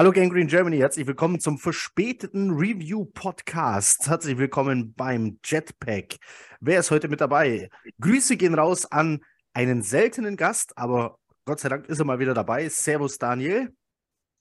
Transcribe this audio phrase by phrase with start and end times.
[0.00, 4.08] Hallo Gangrene Germany, herzlich willkommen zum verspäteten Review-Podcast.
[4.08, 6.16] Herzlich willkommen beim Jetpack.
[6.58, 7.68] Wer ist heute mit dabei?
[8.00, 9.20] Grüße gehen raus an
[9.52, 12.66] einen seltenen Gast, aber Gott sei Dank ist er mal wieder dabei.
[12.70, 13.74] Servus Daniel.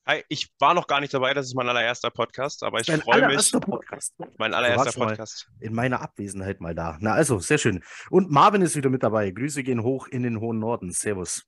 [0.08, 3.27] Hi, ich war noch gar nicht dabei, das ist mein allererster Podcast, aber ich freue
[3.27, 3.52] mich.
[3.52, 4.13] Podcast.
[4.38, 5.49] Mein allererster Podcast.
[5.60, 6.98] In meiner Abwesenheit mal da.
[7.02, 7.84] Na also, sehr schön.
[8.10, 9.30] Und Marvin ist wieder mit dabei.
[9.32, 10.93] Grüße gehen hoch in den hohen Norden.
[10.93, 11.43] Servus.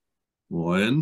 [0.49, 1.01] Moin.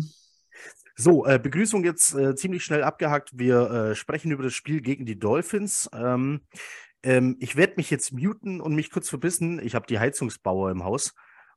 [1.00, 3.30] So, äh, Begrüßung jetzt äh, ziemlich schnell abgehakt.
[3.32, 5.88] Wir äh, sprechen über das Spiel gegen die Dolphins.
[5.94, 6.42] Ähm,
[7.02, 9.64] ähm, ich werde mich jetzt muten und mich kurz verbissen.
[9.64, 11.14] Ich habe die Heizungsbauer im Haus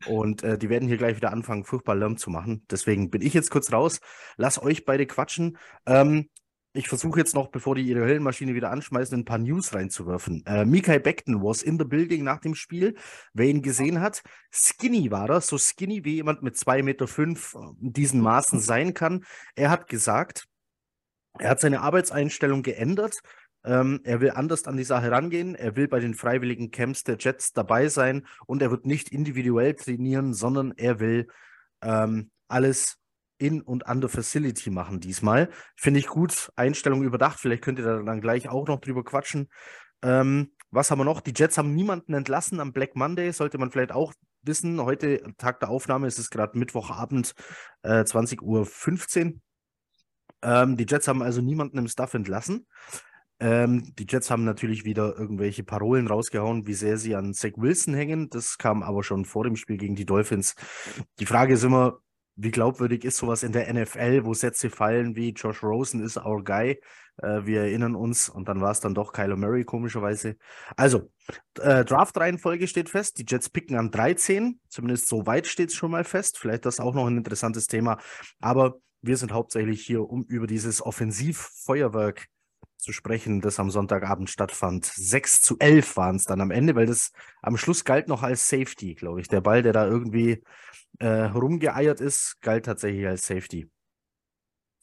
[0.08, 2.66] und äh, die werden hier gleich wieder anfangen, furchtbar Lärm zu machen.
[2.72, 4.00] Deswegen bin ich jetzt kurz raus.
[4.38, 5.58] Lass euch beide quatschen.
[5.86, 6.30] Ähm,
[6.74, 10.44] ich versuche jetzt noch, bevor die ihre Höllenmaschine wieder anschmeißen, ein paar News reinzuwerfen.
[10.48, 12.96] Äh, Mikael Beckton was in the building nach dem Spiel.
[13.34, 17.56] Wer ihn gesehen hat, skinny war er, so skinny wie jemand mit 2,5 Meter fünf
[17.80, 19.24] in diesen Maßen sein kann.
[19.56, 20.48] Er hat gesagt,
[21.38, 23.20] er hat seine Arbeitseinstellung geändert.
[23.64, 25.54] Ähm, er will anders an die Sache rangehen.
[25.54, 29.76] Er will bei den freiwilligen Camps der Jets dabei sein und er wird nicht individuell
[29.76, 31.28] trainieren, sondern er will
[31.82, 32.98] ähm, alles
[33.44, 35.50] in und an der Facility machen diesmal.
[35.76, 36.52] Finde ich gut.
[36.56, 37.40] Einstellung überdacht.
[37.40, 39.50] Vielleicht könnt ihr da dann gleich auch noch drüber quatschen.
[40.02, 41.22] Ähm, was haben wir noch?
[41.22, 44.82] Die Jets haben niemanden entlassen am Black Monday, sollte man vielleicht auch wissen.
[44.82, 47.36] Heute, Tag der Aufnahme, ist es gerade Mittwochabend,
[47.84, 49.42] äh, 20.15 Uhr.
[50.42, 52.66] Ähm, die Jets haben also niemanden im Staff entlassen.
[53.40, 57.94] Ähm, die Jets haben natürlich wieder irgendwelche Parolen rausgehauen, wie sehr sie an Zach Wilson
[57.94, 58.30] hängen.
[58.30, 60.56] Das kam aber schon vor dem Spiel gegen die Dolphins.
[61.20, 62.00] Die Frage ist immer,
[62.36, 66.44] wie glaubwürdig ist sowas in der NFL, wo Sätze fallen wie Josh Rosen ist our
[66.44, 66.80] guy.
[67.18, 70.38] Äh, wir erinnern uns und dann war es dann doch Kyler Murray komischerweise.
[70.76, 71.12] Also,
[71.60, 73.20] äh, Draft-Reihenfolge steht fest.
[73.20, 74.60] Die Jets picken an 13.
[74.68, 76.40] Zumindest so weit steht es schon mal fest.
[76.40, 78.00] Vielleicht das auch noch ein interessantes Thema.
[78.42, 82.28] Aber wir sind hauptsächlich hier, um über dieses Offensivfeuerwerk
[82.84, 84.86] zu sprechen, das am Sonntagabend stattfand.
[84.86, 87.12] 6 zu 11 waren es dann am Ende, weil das
[87.42, 89.28] am Schluss galt noch als Safety, glaube ich.
[89.28, 90.44] Der Ball, der da irgendwie
[91.00, 93.70] äh, rumgeeiert ist, galt tatsächlich als Safety.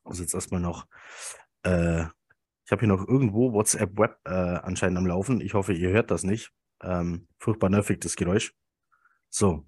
[0.04, 0.86] Also jetzt erstmal noch.
[1.62, 2.04] Äh,
[2.64, 5.40] ich habe hier noch irgendwo WhatsApp Web äh, anscheinend am Laufen.
[5.40, 6.52] Ich hoffe, ihr hört das nicht.
[6.82, 8.54] Ähm, furchtbar nervig, das Geräusch.
[9.28, 9.66] So.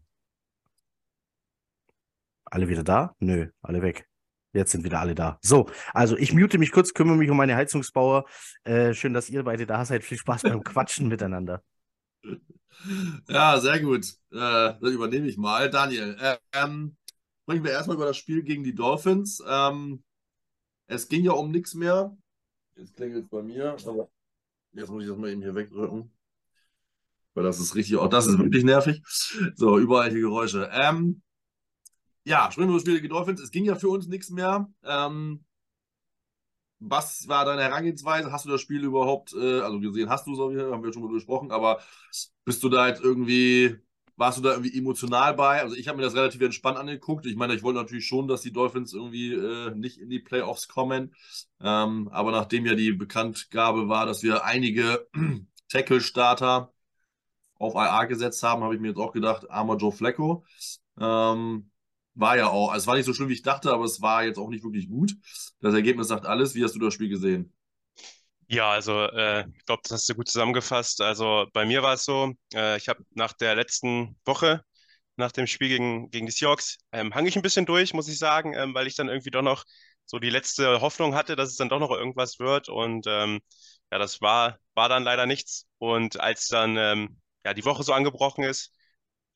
[2.44, 3.14] Alle wieder da?
[3.18, 4.08] Nö, alle weg.
[4.52, 5.38] Jetzt sind wieder alle da.
[5.40, 8.26] So, also ich mute mich kurz, kümmere mich um meine Heizungsbauer.
[8.64, 10.04] Äh, schön, dass ihr beide da seid.
[10.04, 11.62] Viel Spaß beim Quatschen miteinander.
[13.28, 14.06] Ja, sehr gut.
[14.32, 15.70] Äh, dann übernehme ich mal.
[15.70, 16.96] Daniel, äh, ähm,
[17.42, 19.42] sprechen wir erstmal über das Spiel gegen die Dolphins.
[19.46, 20.02] Ähm,
[20.86, 22.16] es ging ja um nichts mehr.
[22.74, 24.08] Jetzt klingelt es bei mir, aber
[24.72, 26.12] jetzt muss ich das mal eben hier wegdrücken.
[27.34, 29.02] Weil das ist richtig, auch das ist wirklich nervig.
[29.54, 30.68] So, überall die Geräusche.
[30.72, 31.22] Ähm,
[32.24, 33.40] ja, sprechen wir über das Spiel gegen Dolphins.
[33.40, 34.68] Es ging ja für uns nichts mehr.
[34.84, 35.44] Ähm,
[36.80, 38.32] was war deine Herangehensweise?
[38.32, 41.12] Hast du das Spiel überhaupt, äh, also gesehen hast du es, haben wir schon mal
[41.12, 41.80] gesprochen, aber
[42.44, 43.76] bist du da jetzt irgendwie,
[44.16, 45.62] warst du da irgendwie emotional bei?
[45.62, 47.26] Also ich habe mir das relativ entspannt angeguckt.
[47.26, 50.66] Ich meine, ich wollte natürlich schon, dass die Dolphins irgendwie äh, nicht in die Playoffs
[50.68, 51.14] kommen.
[51.60, 55.06] Ähm, aber nachdem ja die Bekanntgabe war, dass wir einige
[55.68, 56.72] Tackle-Starter
[57.58, 60.44] auf IA gesetzt haben, habe ich mir jetzt auch gedacht, armer Joe Flacco.
[61.00, 61.71] Ähm,
[62.14, 64.24] war ja auch, also es war nicht so schlimm, wie ich dachte, aber es war
[64.24, 65.14] jetzt auch nicht wirklich gut.
[65.60, 66.54] Das Ergebnis sagt alles.
[66.54, 67.52] Wie hast du das Spiel gesehen?
[68.48, 71.00] Ja, also äh, ich glaube, das hast du gut zusammengefasst.
[71.00, 74.62] Also bei mir war es so, äh, ich habe nach der letzten Woche,
[75.16, 78.18] nach dem Spiel gegen, gegen die Seahawks, ähm, hang ich ein bisschen durch, muss ich
[78.18, 79.64] sagen, ähm, weil ich dann irgendwie doch noch
[80.06, 82.68] so die letzte Hoffnung hatte, dass es dann doch noch irgendwas wird.
[82.68, 83.40] Und ähm,
[83.90, 85.66] ja, das war, war dann leider nichts.
[85.78, 88.72] Und als dann ähm, ja, die Woche so angebrochen ist,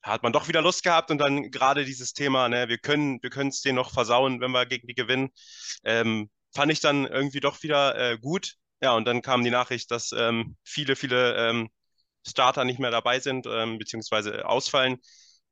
[0.01, 3.35] hat man doch wieder Lust gehabt und dann gerade dieses Thema, ne, wir können, wir
[3.47, 5.29] es denen noch versauen, wenn wir gegen die gewinnen,
[5.83, 8.55] ähm, fand ich dann irgendwie doch wieder äh, gut.
[8.81, 11.69] Ja, und dann kam die Nachricht, dass ähm, viele, viele ähm,
[12.27, 14.97] Starter nicht mehr dabei sind, ähm, beziehungsweise ausfallen.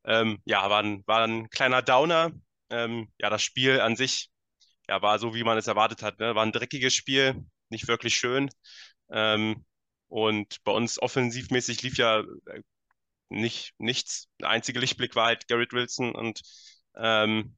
[0.06, 2.32] Ähm, ja, war ein, war ein kleiner Downer.
[2.70, 4.30] Ähm, ja, das Spiel an sich
[4.88, 6.20] ja, war so, wie man es erwartet hat.
[6.20, 6.36] Ne?
[6.36, 8.50] War ein dreckiges Spiel, nicht wirklich schön.
[10.08, 12.62] Und bei uns offensivmäßig lief ja äh,
[13.30, 14.28] nicht, nichts.
[14.40, 16.42] Der einzige Lichtblick war halt Garrett Wilson und
[16.96, 17.58] ähm,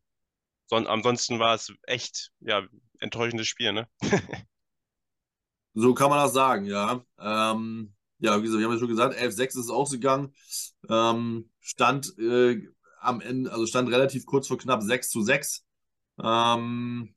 [0.68, 2.66] son ansonsten war es echt, ja,
[3.00, 3.88] enttäuschendes Spiel, ne?
[5.74, 7.04] so kann man das sagen, ja.
[7.20, 10.34] Ähm, ja, wie gesagt, wir haben ja schon gesagt, 11-6 ist es ausgegangen.
[10.90, 12.68] Ähm, stand äh,
[13.00, 15.66] am Ende, also stand relativ kurz vor knapp 6 zu 6.
[16.24, 17.14] Ähm,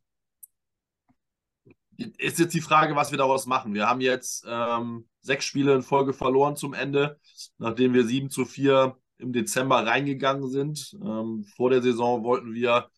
[2.18, 3.74] ist jetzt die Frage, was wir daraus machen.
[3.74, 7.18] Wir haben jetzt ähm, sechs Spiele in Folge verloren zum Ende,
[7.58, 10.96] nachdem wir 7 zu 4 im Dezember reingegangen sind.
[11.02, 12.90] Ähm, vor der Saison wollten wir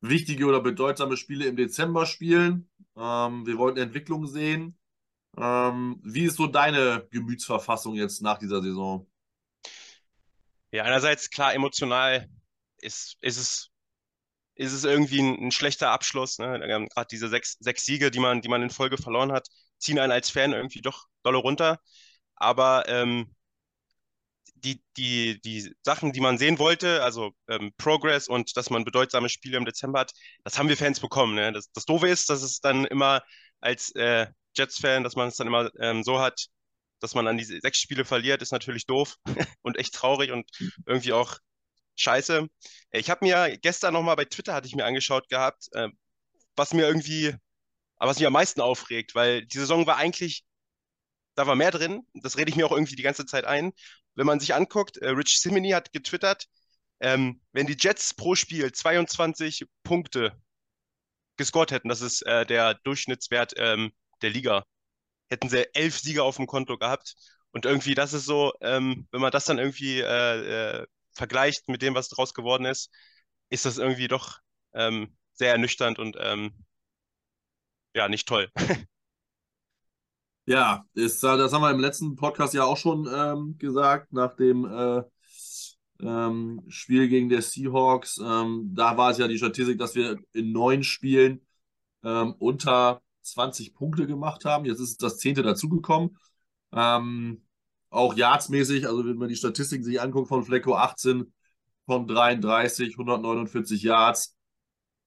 [0.00, 2.70] wichtige oder bedeutsame Spiele im Dezember spielen.
[2.96, 4.78] Ähm, wir wollten Entwicklung sehen.
[5.36, 9.06] Ähm, wie ist so deine Gemütsverfassung jetzt nach dieser Saison?
[10.70, 12.28] Ja, einerseits klar, emotional
[12.78, 13.70] ist, ist es,
[14.54, 16.38] ist es irgendwie ein, ein schlechter Abschluss.
[16.38, 16.58] Ne?
[16.58, 20.12] Gerade diese sechs, sechs Siege, die man, die man in Folge verloren hat, ziehen einen
[20.12, 21.80] als Fan irgendwie doch dolle runter.
[22.36, 23.34] Aber ähm,
[24.56, 29.28] die, die, die Sachen, die man sehen wollte, also ähm, Progress und dass man bedeutsame
[29.28, 30.12] Spiele im Dezember hat,
[30.44, 31.34] das haben wir Fans bekommen.
[31.34, 31.52] Ne?
[31.52, 33.22] Das, das Doofe ist, dass es dann immer
[33.60, 34.26] als äh,
[34.56, 36.46] Jets-Fan, dass man es dann immer ähm, so hat,
[37.00, 39.16] dass man dann diese sechs Spiele verliert, ist natürlich doof
[39.62, 40.48] und echt traurig und
[40.86, 41.38] irgendwie auch
[41.96, 42.46] scheiße.
[42.92, 45.88] Ich habe mir gestern nochmal bei Twitter hatte ich mir angeschaut gehabt, äh,
[46.56, 47.34] was mir irgendwie,
[47.98, 50.44] aber was mich am meisten aufregt, weil die Saison war eigentlich,
[51.34, 52.06] da war mehr drin.
[52.14, 53.72] Das rede ich mir auch irgendwie die ganze Zeit ein.
[54.14, 56.46] Wenn man sich anguckt, äh, Rich Simony hat getwittert,
[57.00, 60.36] ähm, wenn die Jets pro Spiel 22 Punkte
[61.36, 63.92] gescored hätten, das ist äh, der Durchschnittswert ähm,
[64.22, 64.64] der Liga,
[65.30, 67.14] hätten sie elf Sieger auf dem Konto gehabt.
[67.52, 71.82] Und irgendwie, das ist so, ähm, wenn man das dann irgendwie äh, äh, vergleicht mit
[71.82, 72.90] dem, was daraus geworden ist,
[73.50, 74.38] ist das irgendwie doch
[74.74, 76.52] ähm, sehr ernüchternd und ähm,
[77.94, 78.48] ja, nicht toll.
[80.48, 84.64] Ja, ist, das haben wir im letzten Podcast ja auch schon ähm, gesagt, nach dem
[84.64, 85.02] äh,
[86.00, 88.16] ähm, Spiel gegen der Seahawks.
[88.16, 91.46] Ähm, da war es ja die Statistik, dass wir in neun Spielen
[92.02, 94.64] ähm, unter 20 Punkte gemacht haben.
[94.64, 96.16] Jetzt ist das zehnte dazugekommen.
[96.72, 97.42] Ähm,
[97.90, 101.30] auch yardsmäßig, also wenn man die Statistiken sich anguckt von Flecko 18
[101.84, 104.37] von 33, 149 Yards.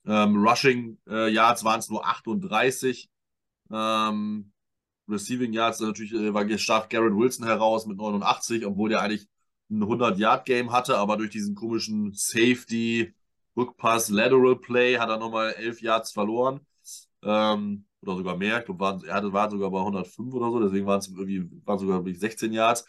[0.06, 3.10] Ähm, Rushing äh, Yards waren es nur 38.
[3.72, 4.52] Ähm,
[5.08, 9.28] Receiving Yards natürlich äh, war stark Garrett Wilson heraus mit 89, obwohl der eigentlich
[9.70, 13.14] ein 100-Yard-Game hatte, aber durch diesen komischen Safety,
[13.56, 16.62] Rückpass, Lateral Play hat er nochmal 11 Yards verloren.
[17.24, 18.60] Ähm, oder sogar mehr.
[18.60, 21.80] Ich glaube, er hatte, war sogar bei 105 oder so, deswegen waren es irgendwie, waren
[21.80, 22.86] sogar 16 Yards.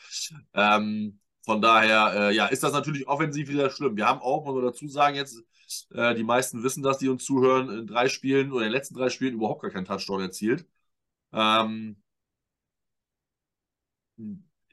[0.55, 3.97] Ähm, von daher, äh, ja, ist das natürlich offensiv wieder schlimm.
[3.97, 5.43] Wir haben auch, muss man dazu sagen, jetzt,
[5.93, 8.95] äh, die meisten wissen das, die uns zuhören, in drei Spielen oder in den letzten
[8.95, 10.67] drei Spielen überhaupt gar keinen Touchdown erzielt.
[11.33, 11.97] Ähm,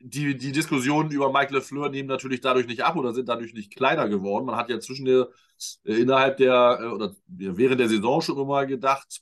[0.01, 3.75] die, die Diskussionen über Mike LeFleur nehmen natürlich dadurch nicht ab oder sind dadurch nicht
[3.75, 4.45] kleiner geworden.
[4.45, 5.27] Man hat ja zwischen der,
[5.85, 9.21] äh, innerhalb der, äh, oder während der Saison schon immer gedacht,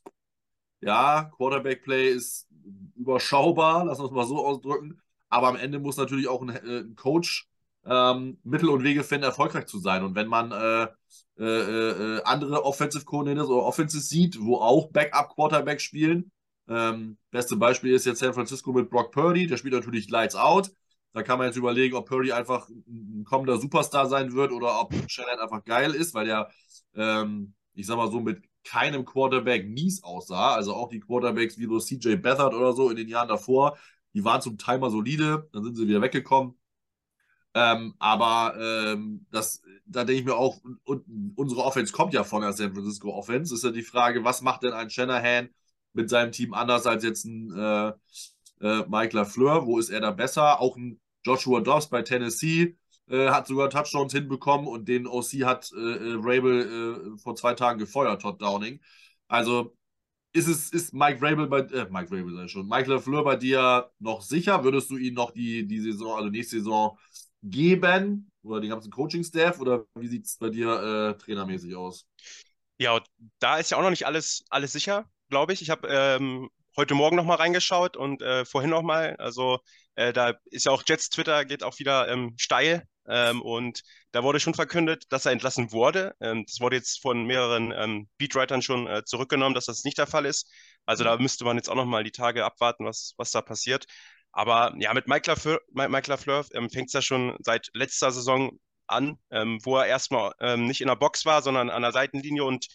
[0.81, 2.47] ja, Quarterback-Play ist
[2.95, 5.01] überschaubar, lassen wir es mal so ausdrücken.
[5.29, 7.47] Aber am Ende muss natürlich auch ein, äh, ein Coach
[7.87, 10.03] ähm, Mittel und Wege finden, erfolgreich zu sein.
[10.03, 10.87] Und wenn man äh,
[11.39, 16.31] äh, äh andere Offensive Coordinators oder Offenses sieht, wo auch Backup-Quarterback spielen,
[16.69, 20.71] ähm, beste Beispiel ist jetzt San Francisco mit Brock Purdy, der spielt natürlich Lights Out.
[21.13, 24.93] Da kann man jetzt überlegen, ob Purdy einfach ein kommender Superstar sein wird oder ob
[25.07, 26.51] Shannon einfach geil ist, weil der,
[26.95, 30.53] ähm, ich sag mal so, mit keinem Quarterback mies aussah.
[30.55, 33.77] Also auch die Quarterbacks wie so CJ Beathard oder so in den Jahren davor,
[34.13, 36.57] die waren zum Teil mal solide, dann sind sie wieder weggekommen.
[37.57, 41.03] Ähm, aber ähm, das, da denke ich mir auch, und,
[41.35, 43.51] unsere Offense kommt ja von der San Francisco Offense.
[43.51, 45.49] Ist ja die Frage, was macht denn ein Shanahan
[45.93, 47.87] mit seinem Team anders als jetzt ein äh,
[48.61, 49.65] äh, Mike LaFleur?
[49.65, 50.61] Wo ist er da besser?
[50.61, 52.77] Auch ein Joshua Dobbs bei Tennessee
[53.09, 57.55] äh, hat sogar Touchdowns hinbekommen und den OC hat äh, äh, Rabel äh, vor zwei
[57.55, 58.79] Tagen gefeuert, Todd Downing.
[59.27, 59.75] Also
[60.33, 64.21] ist es, ist Mike Rabel bei, Mike Rabel sei schon, Mike LaFleur bei dir noch
[64.21, 64.63] sicher?
[64.63, 66.99] Würdest du ihn noch die, die Saison, also nächste Saison
[67.43, 68.31] geben?
[68.43, 69.59] Oder den ganzen Coaching-Staff?
[69.59, 72.07] Oder wie sieht es bei dir äh, trainermäßig aus?
[72.77, 73.01] Ja,
[73.39, 75.61] da ist ja auch noch nicht alles, alles sicher, glaube ich.
[75.61, 79.15] Ich habe ähm, heute Morgen nochmal reingeschaut und äh, vorhin nochmal.
[79.17, 79.59] Also
[79.95, 82.83] äh, da ist ja auch Jets Twitter geht auch wieder ähm, steil.
[83.09, 86.13] Ähm, und da wurde schon verkündet, dass er entlassen wurde.
[86.21, 90.07] Ähm, das wurde jetzt von mehreren ähm, Beatwritern schon äh, zurückgenommen, dass das nicht der
[90.07, 90.51] Fall ist.
[90.85, 93.85] Also da müsste man jetzt auch noch mal die Tage abwarten, was, was da passiert.
[94.37, 99.59] Aber ja, mit Mike Lafleur, ähm, fängt es ja schon seit letzter Saison an, ähm,
[99.63, 102.67] wo er erstmal ähm, nicht in der Box war, sondern an der Seitenlinie und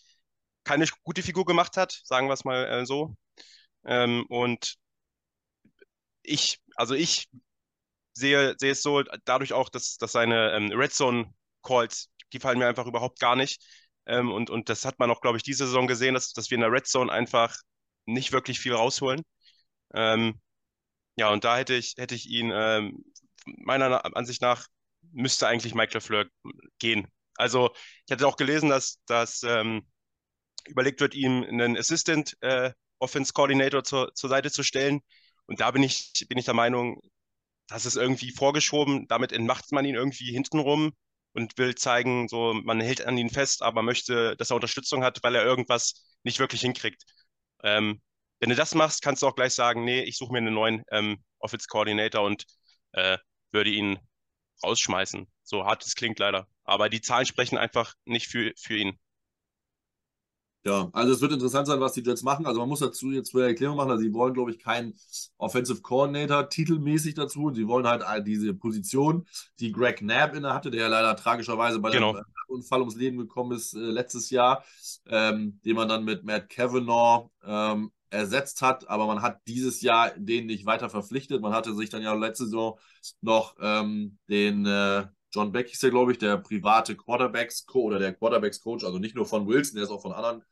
[0.64, 3.14] keine gute Figur gemacht hat, sagen wir es mal äh, so.
[3.84, 4.76] und
[6.22, 7.28] ich, also ich
[8.14, 12.58] sehe, sehe es so, dadurch auch, dass, dass seine ähm, Red Zone Calls, die fallen
[12.58, 13.62] mir einfach überhaupt gar nicht.
[14.06, 16.56] Ähm, und, und das hat man auch, glaube ich, diese Saison gesehen, dass, dass wir
[16.56, 17.56] in der Red Zone einfach
[18.06, 19.22] nicht wirklich viel rausholen.
[19.94, 20.40] Ähm,
[21.16, 23.04] ja, und da hätte ich, hätte ich ihn, ähm,
[23.46, 24.66] meiner Ansicht nach,
[25.12, 26.26] müsste eigentlich Mike LeFleur
[26.78, 27.08] gehen.
[27.36, 27.70] Also,
[28.06, 29.86] ich hatte auch gelesen, dass, dass ähm,
[30.66, 35.00] überlegt wird, ihm einen Assistant äh, Offense Coordinator zur, zur Seite zu stellen.
[35.46, 37.00] Und da bin ich, bin ich der Meinung,
[37.68, 40.92] das ist irgendwie vorgeschoben, damit entmacht man ihn irgendwie hintenrum.
[41.34, 45.22] und will zeigen, so man hält an ihn fest, aber möchte, dass er Unterstützung hat,
[45.22, 47.04] weil er irgendwas nicht wirklich hinkriegt.
[47.64, 48.00] Ähm,
[48.42, 50.82] wenn du das machst, kannst du auch gleich sagen, nee, ich suche mir einen neuen
[50.90, 52.44] ähm, Office Coordinator und
[52.90, 53.16] äh,
[53.52, 54.00] würde ihn
[54.64, 55.28] rausschmeißen.
[55.44, 56.48] So hart es klingt leider.
[56.64, 58.98] Aber die Zahlen sprechen einfach nicht für, für ihn.
[60.64, 62.44] Ja, also es wird interessant sein, was die Jets machen.
[62.44, 64.94] Also man muss dazu jetzt für Erklärung machen, also sie wollen, glaube ich, keinen
[65.38, 67.52] Offensive Coordinator titelmäßig dazu.
[67.54, 69.24] Sie wollen halt diese Position,
[69.60, 72.14] die Greg Knapp inne hatte, der ja leider tragischerweise bei genau.
[72.14, 74.64] dem Unfall ums Leben gekommen ist äh, letztes Jahr,
[75.06, 80.12] ähm, den man dann mit Matt Kavanaugh ähm, ersetzt hat, aber man hat dieses Jahr
[80.16, 81.40] den nicht weiter verpflichtet.
[81.40, 82.78] Man hatte sich dann ja letzte Saison
[83.20, 88.14] noch ähm, den äh, John Beck hieß der, glaube ich, der private Quarterbacks-Coach oder der
[88.14, 90.42] Quarterbacks-Coach, also nicht nur von Wilson, der ist auch von anderen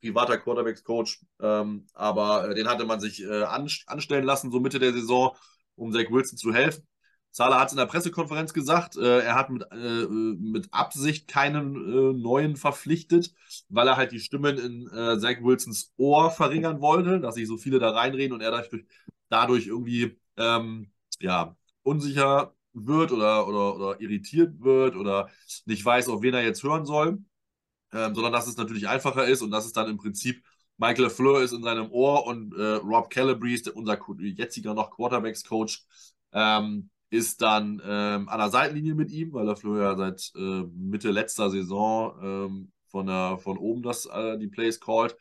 [0.00, 4.92] privater Quarterbacks-Coach, ähm, aber äh, den hatte man sich äh, anstellen lassen, so Mitte der
[4.92, 5.34] Saison,
[5.76, 6.86] um Zach Wilson zu helfen.
[7.30, 11.76] Zahler hat es in der Pressekonferenz gesagt, äh, er hat mit, äh, mit Absicht keinen
[11.76, 13.34] äh, neuen verpflichtet,
[13.68, 17.56] weil er halt die Stimmen in äh, Zach Wilsons Ohr verringern wollte, dass sich so
[17.56, 18.84] viele da reinreden und er dadurch,
[19.28, 25.28] dadurch irgendwie ähm, ja, unsicher wird oder, oder, oder irritiert wird oder
[25.66, 27.18] nicht weiß, auf wen er jetzt hören soll,
[27.92, 30.42] ähm, sondern dass es natürlich einfacher ist und dass es dann im Prinzip
[30.76, 35.84] Michael Fleur ist in seinem Ohr und äh, Rob Calabrese, unser jetziger noch Quarterbacks-Coach,
[36.32, 40.64] ähm, ist dann ähm, an der Seitenlinie mit ihm, weil der Fleur ja seit äh,
[40.74, 45.16] Mitte letzter Saison ähm, von, der, von oben das, äh, die Plays called.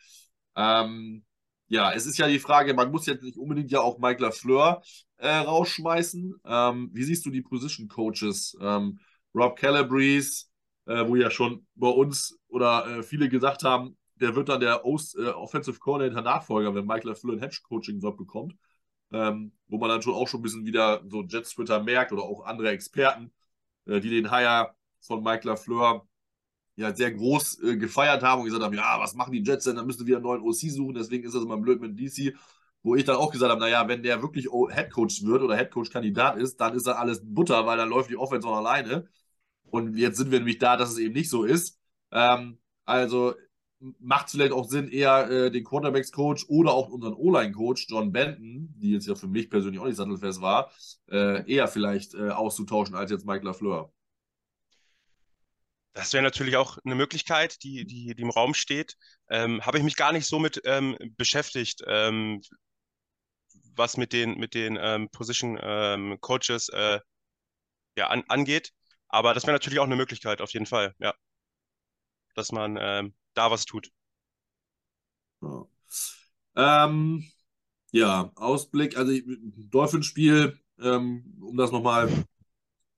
[0.55, 1.23] Ähm,
[1.67, 4.81] ja, es ist ja die Frage, man muss jetzt nicht unbedingt ja auch Michael Fleur
[5.17, 6.35] äh, rausschmeißen.
[6.45, 8.57] Ähm, wie siehst du die Position Coaches?
[8.61, 8.99] Ähm,
[9.33, 10.45] Rob Calabrese,
[10.85, 14.85] äh, wo ja schon bei uns oder äh, viele gesagt haben, der wird dann der
[14.85, 18.55] Ost, äh, Offensive Coordinator Nachfolger, wenn Michael Fleur einen Hedge Coaching Job bekommt.
[19.11, 22.23] Ähm, wo man dann schon auch schon ein bisschen wieder so Jet Twitter merkt oder
[22.23, 23.31] auch andere Experten,
[23.85, 26.07] äh, die den Hire von Michael Fleur
[26.75, 29.75] ja sehr groß äh, gefeiert haben und gesagt haben, ja, was machen die Jets denn?
[29.75, 32.35] Dann müssen wir einen neuen OC suchen, deswegen ist das immer blöd mit DC.
[32.83, 36.57] Wo ich dann auch gesagt habe, naja, wenn der wirklich Headcoach wird oder Headcoach-Kandidat ist,
[36.61, 39.07] dann ist dann alles Butter, weil dann läuft die Offense auch alleine.
[39.65, 41.79] Und jetzt sind wir nämlich da, dass es eben nicht so ist.
[42.11, 43.35] Ähm, also
[43.79, 48.73] macht es vielleicht auch Sinn, eher äh, den Quarterbacks-Coach oder auch unseren O-Line-Coach, John Benton,
[48.77, 50.71] die jetzt ja für mich persönlich auch nicht sattelfest war,
[51.09, 53.91] äh, eher vielleicht äh, auszutauschen als jetzt Mike LaFleur.
[55.93, 58.95] Das wäre natürlich auch eine Möglichkeit, die, die, die im Raum steht.
[59.29, 62.41] Ähm, Habe ich mich gar nicht so mit ähm, beschäftigt, ähm,
[63.75, 66.99] was mit den, mit den ähm, Position ähm, Coaches äh,
[67.97, 68.73] ja, an, angeht.
[69.07, 71.15] Aber das wäre natürlich auch eine Möglichkeit, auf jeden Fall, ja.
[72.35, 73.91] Dass man ähm, da was tut.
[75.41, 75.67] Ja,
[76.55, 77.23] ähm,
[77.91, 79.13] ja Ausblick, also
[79.69, 82.09] Dolphinspiel, ähm, um das nochmal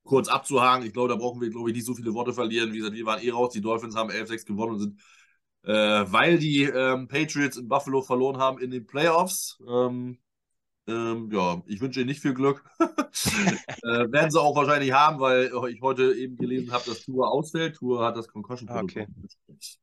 [0.04, 0.86] kurz abzuhaken.
[0.86, 2.72] Ich glaube, da brauchen wir, glaube ich, nicht so viele Worte verlieren.
[2.72, 3.52] Wie gesagt, wir waren eh raus.
[3.52, 5.00] Die Dolphins haben 11-6 gewonnen und sind,
[5.64, 5.72] äh,
[6.10, 9.58] weil die ähm, Patriots in Buffalo verloren haben in den Playoffs.
[9.68, 10.18] Ähm,
[10.90, 12.64] ähm, ja, ich wünsche Ihnen nicht viel Glück.
[12.80, 17.76] äh, werden sie auch wahrscheinlich haben, weil ich heute eben gelesen habe, dass Tour ausfällt.
[17.76, 19.06] Tour hat das Concussion okay.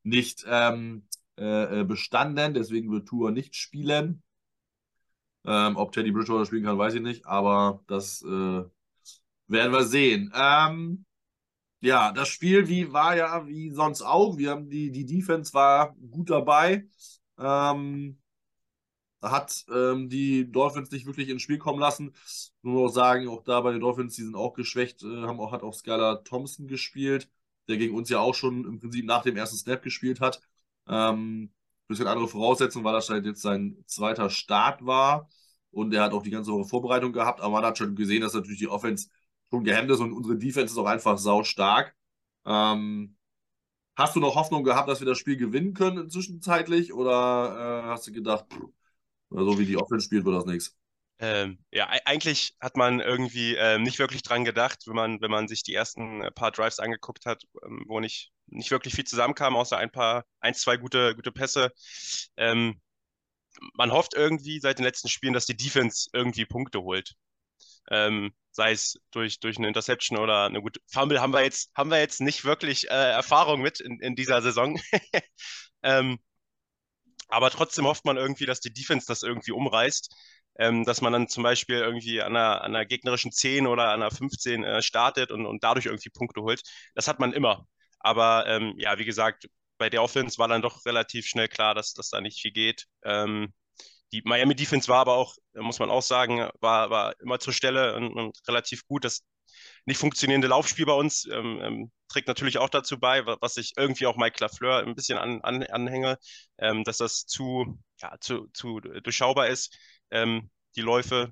[0.04, 4.24] nicht ähm, äh, äh, bestanden, deswegen wird Tour nicht spielen.
[5.46, 8.64] Ähm, ob Teddy Bridgewater spielen kann, weiß ich nicht, aber das äh,
[9.48, 10.34] werden wir sehen.
[10.36, 11.06] Ähm,
[11.80, 14.38] ja, das Spiel wie, war ja wie sonst auch.
[14.38, 16.88] Wir haben die, die Defense war gut dabei.
[17.40, 18.20] Ähm,
[19.22, 22.14] hat ähm, die Dolphins nicht wirklich ins Spiel kommen lassen.
[22.62, 25.52] Nur noch sagen, auch da bei den Dolphins, die sind auch geschwächt, äh, haben auch,
[25.52, 27.30] hat auch Skylar Thompson gespielt,
[27.68, 30.42] der gegen uns ja auch schon im Prinzip nach dem ersten Snap gespielt hat.
[30.88, 31.52] Ähm,
[31.88, 35.30] bisschen andere Voraussetzungen, weil das halt jetzt sein zweiter Start war.
[35.72, 38.34] Und er hat auch die ganze Woche Vorbereitung gehabt, aber man hat schon gesehen, dass
[38.34, 39.10] natürlich die Offense
[39.50, 41.96] schon gehemmt ist und unsere Defense ist auch einfach sau stark.
[42.46, 43.16] Ähm,
[43.96, 48.08] hast du noch Hoffnung gehabt, dass wir das Spiel gewinnen können zwischenzeitlich oder äh, hast
[48.08, 48.68] du gedacht, pff,
[49.30, 50.76] so wie die Offense spielt, wird das nichts?
[51.20, 55.48] Ähm, ja, eigentlich hat man irgendwie ähm, nicht wirklich dran gedacht, wenn man, wenn man
[55.48, 59.56] sich die ersten äh, paar Drives angeguckt hat, ähm, wo nicht, nicht wirklich viel zusammenkam,
[59.56, 61.72] außer ein paar, ein, zwei gute, gute Pässe.
[62.38, 62.80] Ähm,
[63.74, 67.16] man hofft irgendwie seit den letzten Spielen, dass die Defense irgendwie Punkte holt.
[67.90, 71.90] Ähm, sei es durch, durch eine Interception oder eine gute Fumble, haben wir jetzt, haben
[71.90, 74.80] wir jetzt nicht wirklich äh, Erfahrung mit in, in dieser Saison.
[77.28, 80.14] aber trotzdem hofft man irgendwie, dass die Defense das irgendwie umreißt.
[80.60, 84.02] Ähm, dass man dann zum Beispiel irgendwie an einer, an einer gegnerischen 10 oder an
[84.02, 86.62] einer 15 äh, startet und, und dadurch irgendwie Punkte holt.
[86.96, 87.68] Das hat man immer.
[88.00, 91.94] Aber ähm, ja, wie gesagt, bei der Offense war dann doch relativ schnell klar, dass,
[91.94, 92.88] dass da nicht viel geht.
[93.04, 93.54] Ähm,
[94.12, 97.96] die Miami Defense war aber auch, muss man auch sagen, war, war immer zur Stelle
[97.96, 99.06] und, und relativ gut.
[99.06, 99.24] Das
[99.88, 104.06] nicht funktionierende Laufspiel bei uns ähm, ähm, trägt natürlich auch dazu bei, was ich irgendwie
[104.06, 106.18] auch Mike Lafleur ein bisschen an, an, anhänge,
[106.58, 109.78] ähm, dass das zu, ja, zu, zu durchschaubar ist,
[110.12, 111.32] ähm, die Läufe.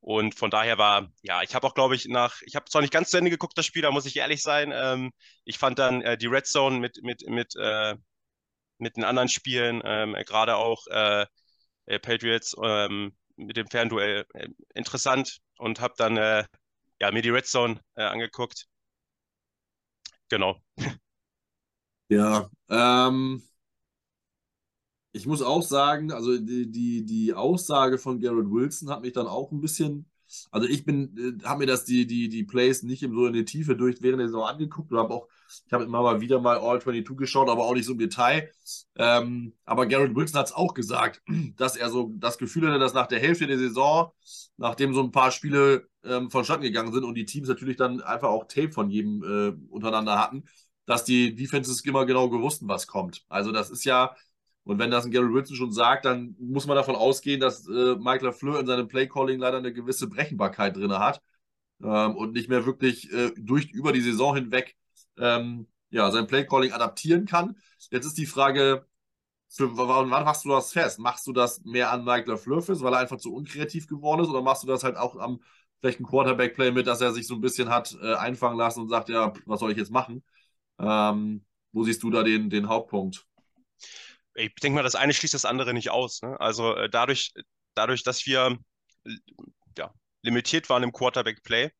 [0.00, 2.92] Und von daher war, ja, ich habe auch, glaube ich, nach, ich habe zwar nicht
[2.92, 4.72] ganz zu Ende geguckt, das Spiel, da muss ich ehrlich sein.
[4.74, 5.10] Ähm,
[5.44, 7.96] ich fand dann äh, die Red Zone mit, mit, mit, äh,
[8.78, 11.26] mit den anderen Spielen, ähm, gerade auch äh,
[11.86, 12.54] äh Patriots
[13.36, 16.44] mit dem Fernduell äh, interessant und habe dann äh,
[17.00, 18.66] ja, mir die Red Zone angeguckt.
[20.28, 20.62] Genau.
[22.08, 23.42] Ja, ähm,
[25.12, 29.26] ich muss auch sagen, also die, die, die Aussage von Garrett Wilson hat mich dann
[29.26, 30.06] auch ein bisschen,
[30.50, 33.44] also ich bin, äh, habe mir das die, die, die Plays nicht so in die
[33.44, 35.28] Tiefe durch während der Saison angeguckt und habe auch,
[35.66, 38.50] ich habe immer mal wieder mal All 22 geschaut, aber auch nicht so im Detail.
[38.96, 41.22] Ähm, aber Garrett Wilson hat es auch gesagt,
[41.56, 44.10] dass er so das Gefühl hatte, dass nach der Hälfte der Saison,
[44.56, 48.28] nachdem so ein paar Spiele ähm, vonstatten gegangen sind und die Teams natürlich dann einfach
[48.28, 50.44] auch Tape von jedem äh, untereinander hatten,
[50.86, 53.24] dass die Defenses immer genau gewussten, was kommt.
[53.28, 54.14] Also das ist ja,
[54.64, 57.96] und wenn das ein Gary Wilson schon sagt, dann muss man davon ausgehen, dass äh,
[57.96, 61.20] Mike LaFleur in seinem Playcalling leider eine gewisse Brechenbarkeit drin hat
[61.82, 64.76] ähm, und nicht mehr wirklich äh, durch über die Saison hinweg
[65.18, 67.56] ähm, ja, sein Playcalling adaptieren kann.
[67.90, 68.86] Jetzt ist die Frage,
[69.48, 70.98] für wann machst du das fest?
[70.98, 74.42] Machst du das mehr an Mike LaFleur weil er einfach zu unkreativ geworden ist, oder
[74.42, 75.40] machst du das halt auch am
[75.80, 79.08] vielleicht Quarterback-Play mit, dass er sich so ein bisschen hat äh, einfangen lassen und sagt,
[79.08, 80.24] ja, was soll ich jetzt machen?
[80.78, 83.26] Ähm, wo siehst du da den, den Hauptpunkt?
[84.36, 86.22] ich denke mal, das eine schließt das andere nicht aus.
[86.22, 86.38] Ne?
[86.40, 87.32] Also äh, dadurch,
[87.74, 88.58] dadurch, dass wir
[89.78, 91.70] ja, limitiert waren im Quarterback-Play,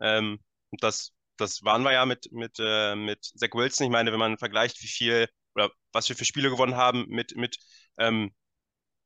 [0.00, 0.40] ähm,
[0.72, 3.86] das, das waren wir ja mit, mit, äh, mit Zach Wilson.
[3.86, 7.36] Ich meine, wenn man vergleicht, wie viel oder was wir für Spiele gewonnen haben mit,
[7.36, 7.58] mit
[7.98, 8.32] ähm,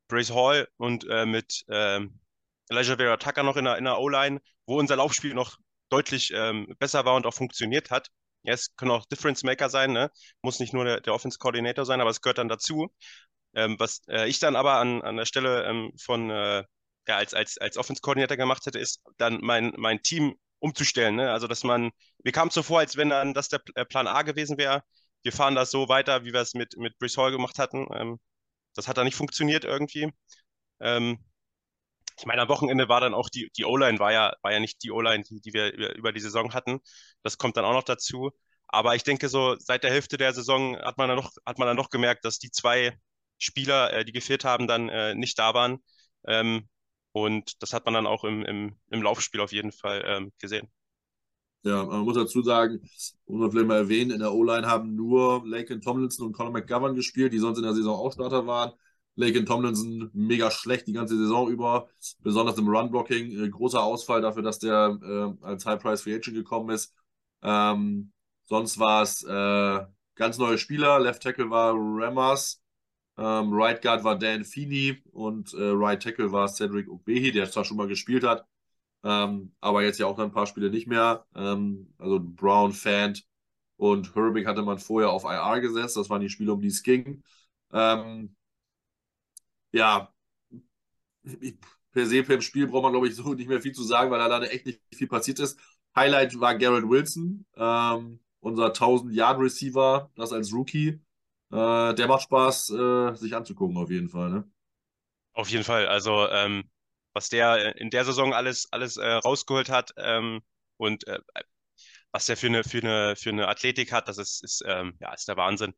[0.09, 2.20] Brace Hall und äh, mit ähm,
[2.68, 5.57] Elijah Vera Tucker noch in der, in der O-Line, wo unser Laufspiel noch
[5.90, 8.11] deutlich ähm, besser war und auch funktioniert hat,
[8.42, 10.11] ja, es können auch Difference Maker sein, ne?
[10.42, 12.92] Muss nicht nur der, der Offense Coordinator sein, aber es gehört dann dazu.
[13.55, 16.64] Ähm, was äh, ich dann aber an, an der Stelle ähm, von äh,
[17.09, 21.16] ja, als, als, als Offense Coordinator gemacht hätte, ist dann mein, mein Team umzustellen.
[21.16, 21.31] Ne?
[21.33, 21.90] Also, dass man,
[22.24, 24.83] mir kam es so vor, als wenn dann das der äh, Plan A gewesen wäre.
[25.22, 27.87] Wir fahren das so weiter, wie wir es mit, mit Brice Hall gemacht hatten.
[27.94, 28.20] Ähm,
[28.74, 30.11] das hat dann nicht funktioniert irgendwie.
[30.81, 31.18] Ähm,
[32.18, 34.83] ich meine, am Wochenende war dann auch die, die O-Line, war ja, war ja nicht
[34.83, 36.81] die O-Line, die, die wir über die Saison hatten.
[37.22, 38.31] Das kommt dann auch noch dazu.
[38.68, 41.68] Aber ich denke, so seit der Hälfte der Saison hat man dann noch, hat man
[41.68, 42.96] dann noch gemerkt, dass die zwei
[43.38, 45.79] Spieler, äh, die gefehlt haben, dann äh, nicht da waren.
[46.27, 46.68] Ähm,
[47.14, 50.68] und das hat man dann auch im, im, im Laufspiel auf jeden Fall ähm, gesehen.
[51.62, 52.81] Ja, man muss dazu sagen,
[53.27, 56.94] muss man vielleicht mal erwähnen, in der O-Line haben nur Laken Tomlinson und Conor McGovern
[56.94, 58.72] gespielt, die sonst in der Saison auch Starter waren.
[59.14, 63.44] Laken Tomlinson mega schlecht die ganze Saison über, besonders im Run-Blocking.
[63.44, 66.92] Äh, großer Ausfall dafür, dass der äh, als High-Price Free Agent gekommen ist.
[67.42, 68.12] Ähm,
[68.44, 70.98] sonst war es äh, ganz neue Spieler.
[70.98, 72.61] Left Tackle war Ramas,
[73.18, 77.64] ähm, Right Guard war Dan Feeney und äh, Right Tackle war Cedric Ogbehi, der zwar
[77.64, 78.46] schon mal gespielt hat,
[79.05, 81.27] ähm, aber jetzt ja auch dann ein paar Spiele nicht mehr.
[81.35, 83.24] Ähm, also Brown, Fant
[83.77, 85.96] und Herbig hatte man vorher auf IR gesetzt.
[85.96, 87.22] Das waren die Spiele, um die es ging.
[87.72, 88.35] Ähm,
[89.72, 90.09] ja,
[91.92, 94.18] per se, per Spiel braucht man, glaube ich, so nicht mehr viel zu sagen, weil
[94.18, 95.59] da leider echt nicht viel passiert ist.
[95.96, 101.00] Highlight war Garrett Wilson, ähm, unser 1000-Yard-Receiver, das als Rookie.
[101.55, 104.31] Äh, der macht Spaß, äh, sich anzugucken, auf jeden Fall.
[104.31, 104.51] Ne?
[105.33, 105.87] Auf jeden Fall.
[105.87, 106.71] Also, ähm,
[107.12, 110.40] was der in der Saison alles, alles äh, rausgeholt hat ähm,
[110.77, 111.21] und äh,
[112.12, 115.12] was der für eine, für, eine, für eine Athletik hat, das ist, ist, ähm, ja,
[115.12, 115.75] ist der Wahnsinn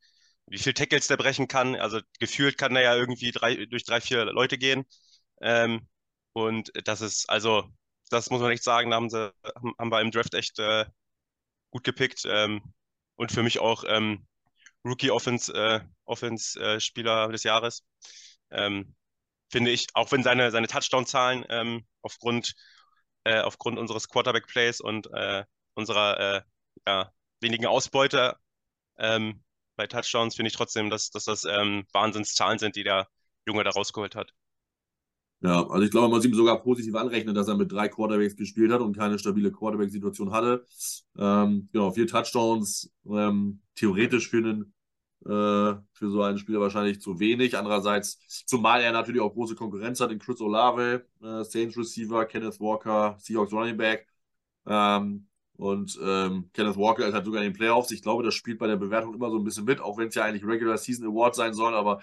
[0.46, 1.76] wie viel Tackles der brechen kann.
[1.76, 4.86] Also gefühlt kann der ja irgendwie drei, durch drei, vier Leute gehen.
[5.40, 5.88] Ähm,
[6.32, 7.64] und das ist, also,
[8.10, 9.32] das muss man echt sagen, da haben, sie,
[9.78, 10.86] haben wir im Draft echt äh,
[11.70, 12.24] gut gepickt.
[12.26, 12.62] Ähm,
[13.16, 14.26] und für mich auch ähm,
[14.86, 17.84] Rookie Offense, äh, äh, des Jahres.
[18.50, 18.94] Ähm,
[19.50, 22.54] finde ich, auch wenn seine, seine Touchdown-Zahlen ähm, aufgrund,
[23.24, 25.44] äh, aufgrund unseres Quarterback-Plays und äh,
[25.74, 26.42] unserer äh,
[26.86, 28.36] ja, wenigen Ausbeute
[28.98, 29.42] ähm,
[29.76, 33.08] bei Touchdowns finde ich trotzdem, dass, dass das ähm, Wahnsinnszahlen sind, die der
[33.46, 34.32] Junge da rausgeholt hat.
[35.42, 38.36] Ja, also ich glaube, man sieht ihm sogar positiv anrechnen, dass er mit drei Quarterbacks
[38.36, 40.64] gespielt hat und keine stabile Quarterback-Situation hatte.
[41.18, 44.74] Ähm, genau, vier Touchdowns, ähm, theoretisch für einen
[45.26, 47.56] für so einen Spieler wahrscheinlich zu wenig.
[47.56, 52.60] Andererseits, zumal er natürlich auch große Konkurrenz hat in Chris Olave, äh, Saints Receiver, Kenneth
[52.60, 54.06] Walker, Seahawks Running Back.
[54.66, 57.90] Ähm, und ähm, Kenneth Walker ist halt sogar in den Playoffs.
[57.90, 60.14] Ich glaube, das spielt bei der Bewertung immer so ein bisschen mit, auch wenn es
[60.14, 61.74] ja eigentlich Regular Season Award sein soll.
[61.74, 62.02] Aber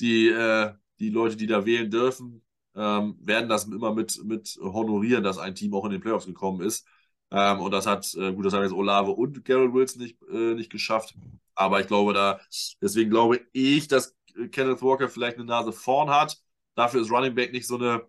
[0.00, 2.42] die, äh, die Leute, die da wählen dürfen,
[2.74, 6.60] ähm, werden das immer mit, mit honorieren, dass ein Team auch in den Playoffs gekommen
[6.60, 6.86] ist.
[7.30, 10.54] Ähm, und das hat, äh, gut, das haben jetzt Olave und Garrett Wilson nicht, äh,
[10.54, 11.14] nicht geschafft.
[11.54, 12.40] Aber ich glaube da,
[12.80, 14.16] deswegen glaube ich, dass
[14.50, 16.38] Kenneth Walker vielleicht eine Nase vorn hat.
[16.74, 18.02] Dafür ist Running Back nicht so eine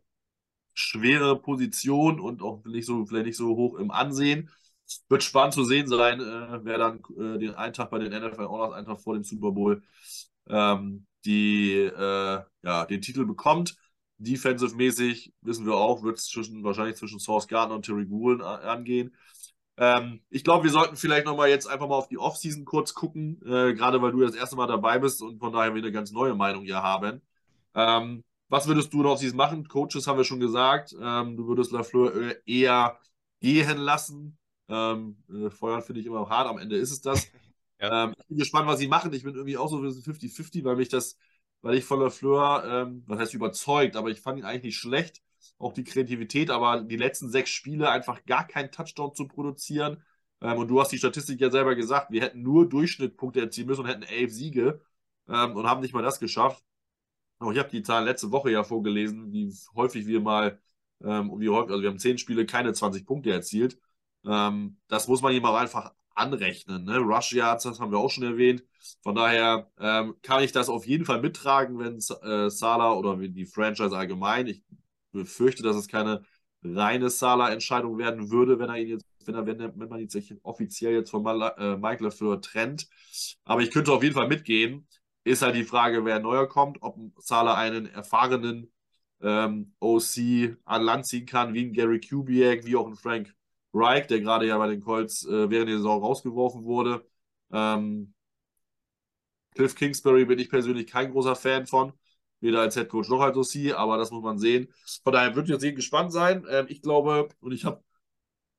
[0.74, 4.50] schwere Position und auch nicht so, vielleicht nicht so hoch im Ansehen.
[5.10, 8.46] Wird spannend zu sehen sein, äh, wer dann äh, den einen Tag bei den NFL
[8.48, 9.82] Honors, einen Tag vor dem Super Bowl,
[10.50, 13.76] ähm, die, äh, ja, den Titel bekommt.
[14.20, 19.16] Defensive-mäßig, wissen wir auch, wird es zwischen, wahrscheinlich zwischen Source Gardner und Terry Gould angehen.
[19.78, 23.42] Ähm, ich glaube, wir sollten vielleicht nochmal jetzt einfach mal auf die Offseason kurz gucken,
[23.44, 26.12] äh, gerade weil du das erste Mal dabei bist und von daher wir eine ganz
[26.12, 27.22] neue Meinung hier haben.
[27.74, 29.68] Ähm, was würdest du in Offseason machen?
[29.68, 30.96] Coaches haben wir schon gesagt.
[31.02, 33.00] Ähm, du würdest Lafleur äh, eher
[33.42, 34.38] gehen lassen.
[34.70, 37.28] Ähm, äh, feuern finde ich immer hart, am Ende ist es das.
[37.80, 38.06] Ja.
[38.06, 39.12] Ähm, ich bin gespannt, was sie machen.
[39.12, 41.18] Ich bin irgendwie auch so 50-50, weil mich das,
[41.62, 45.22] weil ich von Lafleur, ähm, was heißt überzeugt, aber ich fand ihn eigentlich nicht schlecht
[45.58, 50.04] auch die Kreativität, aber die letzten sechs Spiele einfach gar keinen Touchdown zu produzieren.
[50.42, 53.82] Ähm, und du hast die Statistik ja selber gesagt, wir hätten nur Durchschnittpunkte erzielen müssen
[53.82, 54.82] und hätten elf Siege
[55.28, 56.64] ähm, und haben nicht mal das geschafft.
[57.40, 60.62] Auch ich habe die Zahlen letzte Woche ja vorgelesen, wie häufig wir mal,
[61.04, 63.80] ähm, wie häufig, also wir haben zehn Spiele, keine 20 Punkte erzielt.
[64.26, 66.86] Ähm, das muss man hier mal einfach anrechnen.
[66.86, 66.98] Ne?
[66.98, 68.64] Rush Yards, das haben wir auch schon erwähnt.
[69.02, 73.46] Von daher ähm, kann ich das auf jeden Fall mittragen, wenn äh, Salah oder die
[73.46, 74.64] Franchise allgemein, ich
[75.14, 76.24] befürchte, dass es keine
[76.64, 80.10] reine Sala-Entscheidung werden würde, wenn er ihn jetzt, wenn er, wenn, er, wenn man ihn
[80.10, 82.88] sich offiziell jetzt von Mal, äh, Mike LaFleur trennt.
[83.44, 84.88] Aber ich könnte auf jeden Fall mitgehen.
[85.26, 88.72] Ist halt die Frage, wer neuer kommt, ob Sala einen erfahrenen
[89.22, 93.34] ähm, OC an Land ziehen kann, wie ein Gary Kubiak, wie auch ein Frank
[93.74, 97.06] Reich, der gerade ja bei den Colts äh, während der Saison rausgeworfen wurde.
[97.52, 98.14] Ähm,
[99.56, 101.94] Cliff Kingsbury bin ich persönlich kein großer Fan von
[102.44, 104.68] weder als Head Coach noch als OC, aber das muss man sehen.
[105.04, 106.46] Von daher ich jetzt gespannt sein.
[106.50, 107.84] Ähm, ich glaube, und ich habe,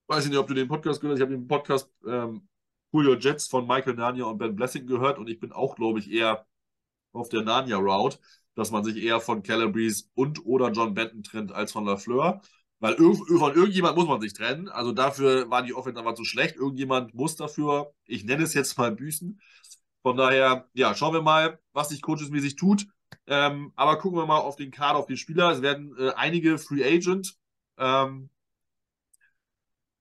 [0.09, 2.49] weiß ich nicht, ob du den Podcast gehört hast, ich habe den Podcast ähm,
[2.93, 6.11] Your Jets von Michael Nania und Ben Blessing gehört und ich bin auch, glaube ich,
[6.11, 6.47] eher
[7.13, 8.19] auf der Nania-Route,
[8.55, 12.41] dass man sich eher von Calabrese und oder John Benton trennt als von LaFleur.
[12.81, 14.69] Weil von irgendjemand muss man sich trennen.
[14.69, 16.57] Also dafür war die Offense aber zu schlecht.
[16.57, 19.41] Irgendjemand muss dafür, ich nenne es jetzt mal büßen.
[20.03, 22.87] Von daher, ja, schauen wir mal, was sich coachesmäßig tut.
[23.27, 25.51] Ähm, aber gucken wir mal auf den Kader, auf die Spieler.
[25.51, 27.37] Es werden äh, einige Free Agent.
[27.79, 28.31] Ähm,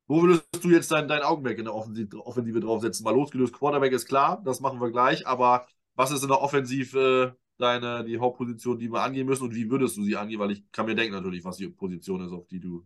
[0.08, 3.04] wo würdest du jetzt dein, dein Augenmerk in der Offensive, Offensive draufsetzen?
[3.04, 7.38] Mal losgelöst, Quarterback ist klar, das machen wir gleich, aber was ist in der Offensive
[7.58, 10.40] deine, die Hauptposition, die wir angehen müssen und wie würdest du sie angehen?
[10.40, 12.86] Weil ich kann mir denken natürlich, was die Position ist, auf die du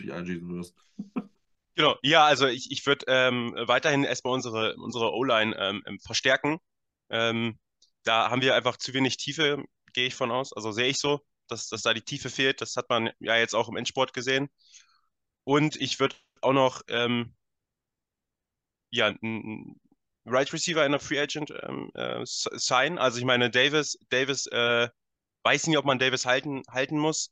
[0.00, 0.74] dich einschießen wirst.
[1.76, 6.60] Genau, ja, also ich, ich würde ähm, weiterhin erstmal unsere, unsere O-Line ähm verstärken.
[7.10, 7.58] Ähm,
[8.04, 10.52] da haben wir einfach zu wenig Tiefe, gehe ich von aus.
[10.52, 12.60] Also sehe ich so, dass, dass da die Tiefe fehlt.
[12.60, 14.48] Das hat man ja jetzt auch im Endsport gesehen.
[15.44, 17.34] Und ich würde auch noch ähm,
[18.90, 19.80] ja, einen
[20.26, 22.98] Right Receiver in der Free Agent ähm, äh, sein.
[22.98, 24.88] Also ich meine, Davis, Davis äh,
[25.42, 27.30] weiß nicht, ob man Davis halten, halten muss.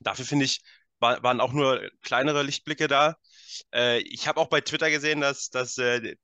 [0.00, 0.60] Dafür finde ich,
[1.00, 3.16] war, waren auch nur kleinere Lichtblicke da.
[3.74, 6.16] Äh, ich habe auch bei Twitter gesehen, dass, dass äh,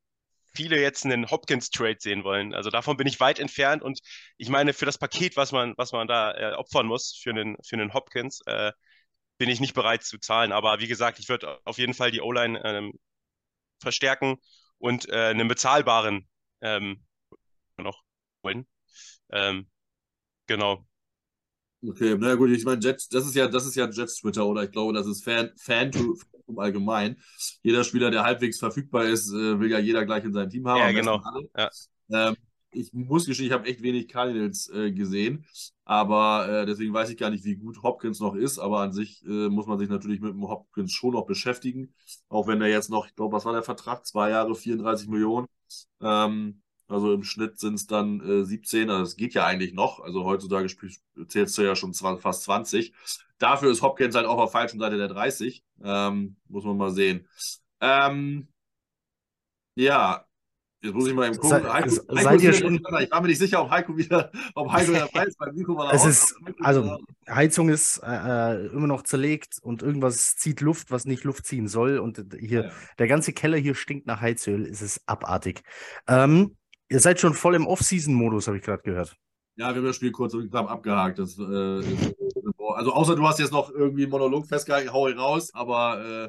[0.55, 2.55] viele jetzt einen Hopkins-Trade sehen wollen.
[2.55, 4.01] Also davon bin ich weit entfernt und
[4.37, 7.57] ich meine, für das Paket, was man, was man da äh, opfern muss für einen,
[7.67, 8.73] für einen Hopkins, äh,
[9.39, 10.53] bin ich nicht bereit zu zahlen.
[10.53, 12.93] Aber wie gesagt, ich würde auf jeden Fall die O-Line ähm,
[13.81, 14.39] verstärken
[14.79, 16.29] und äh, einen bezahlbaren
[16.63, 17.05] ähm,
[17.79, 18.03] noch
[18.45, 18.67] holen.
[19.33, 19.71] Ähm,
[20.47, 20.87] genau.
[21.87, 24.65] Okay, na gut, ich meine, Jets, das ist ja, das ist ja Jets Twitter oder
[24.65, 26.17] ich glaube, das ist Fan, Fan to,
[26.47, 27.17] im Allgemeinen.
[27.63, 30.79] Jeder Spieler, der halbwegs verfügbar ist, äh, will ja jeder gleich in seinem Team haben.
[30.79, 31.23] Ja, genau.
[31.57, 31.71] Ja.
[32.11, 32.37] Ähm,
[32.71, 35.45] ich muss gestehen, ich habe echt wenig Cardinals äh, gesehen,
[35.85, 39.25] aber äh, deswegen weiß ich gar nicht, wie gut Hopkins noch ist, aber an sich
[39.25, 41.95] äh, muss man sich natürlich mit dem Hopkins schon noch beschäftigen,
[42.29, 44.07] auch wenn er jetzt noch, ich glaube, was war der Vertrag?
[44.07, 45.47] Zwei Jahre, 34 Millionen.
[46.01, 50.01] Ähm, also im Schnitt sind es dann äh, 17, also das geht ja eigentlich noch.
[50.01, 50.69] Also heutzutage
[51.27, 52.93] zählst du ja schon fast 20.
[53.39, 55.65] Dafür ist Hopkins halt auch auf der falschen Seite der 30.
[55.83, 57.27] Ähm, muss man mal sehen.
[57.81, 58.49] Ähm,
[59.77, 60.27] ja,
[60.85, 61.63] Jetzt muss ich mal eben gucken.
[61.63, 64.93] Se, Heiko, seid ihr schon, ich war mir nicht sicher, ob Heiko wieder, ob Heiko
[64.93, 65.39] dabei ist.
[65.39, 68.11] Beim Mikro es ist, also Heizung ist äh,
[68.55, 71.99] äh, immer noch zerlegt und irgendwas zieht Luft, was nicht Luft ziehen soll.
[71.99, 72.71] Und hier, ja.
[72.99, 74.67] der ganze Keller hier stinkt nach Heizöl.
[74.67, 75.63] Es ist abartig.
[76.07, 76.55] Ähm,
[76.95, 79.17] Ihr seid schon voll im Off-Season-Modus, habe ich gerade gehört.
[79.57, 81.19] Ja, wir haben das Spiel kurz und knapp abgehakt.
[81.19, 81.83] Das, äh,
[82.77, 86.29] also außer du hast jetzt noch irgendwie einen Monolog festgehalten, hau ihn raus, aber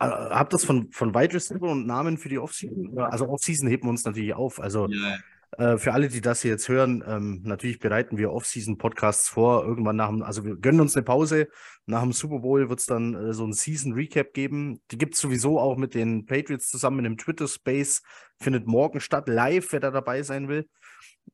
[0.00, 2.96] Habt das von, von Wide Receiver und Namen für die Offseason?
[2.96, 4.60] Also Offseason heben wir uns natürlich auf.
[4.60, 5.18] Also yeah.
[5.56, 9.64] Äh, für alle, die das hier jetzt hören, ähm, natürlich bereiten wir Off-Season-Podcasts vor.
[9.64, 11.48] Irgendwann nach dem, also wir gönnen uns eine Pause.
[11.86, 14.80] Nach dem Super Bowl wird es dann äh, so ein Season-Recap geben.
[14.90, 18.02] Die gibt es sowieso auch mit den Patriots zusammen in einem Twitter-Space.
[18.38, 20.68] Findet morgen statt, live, wer da dabei sein will.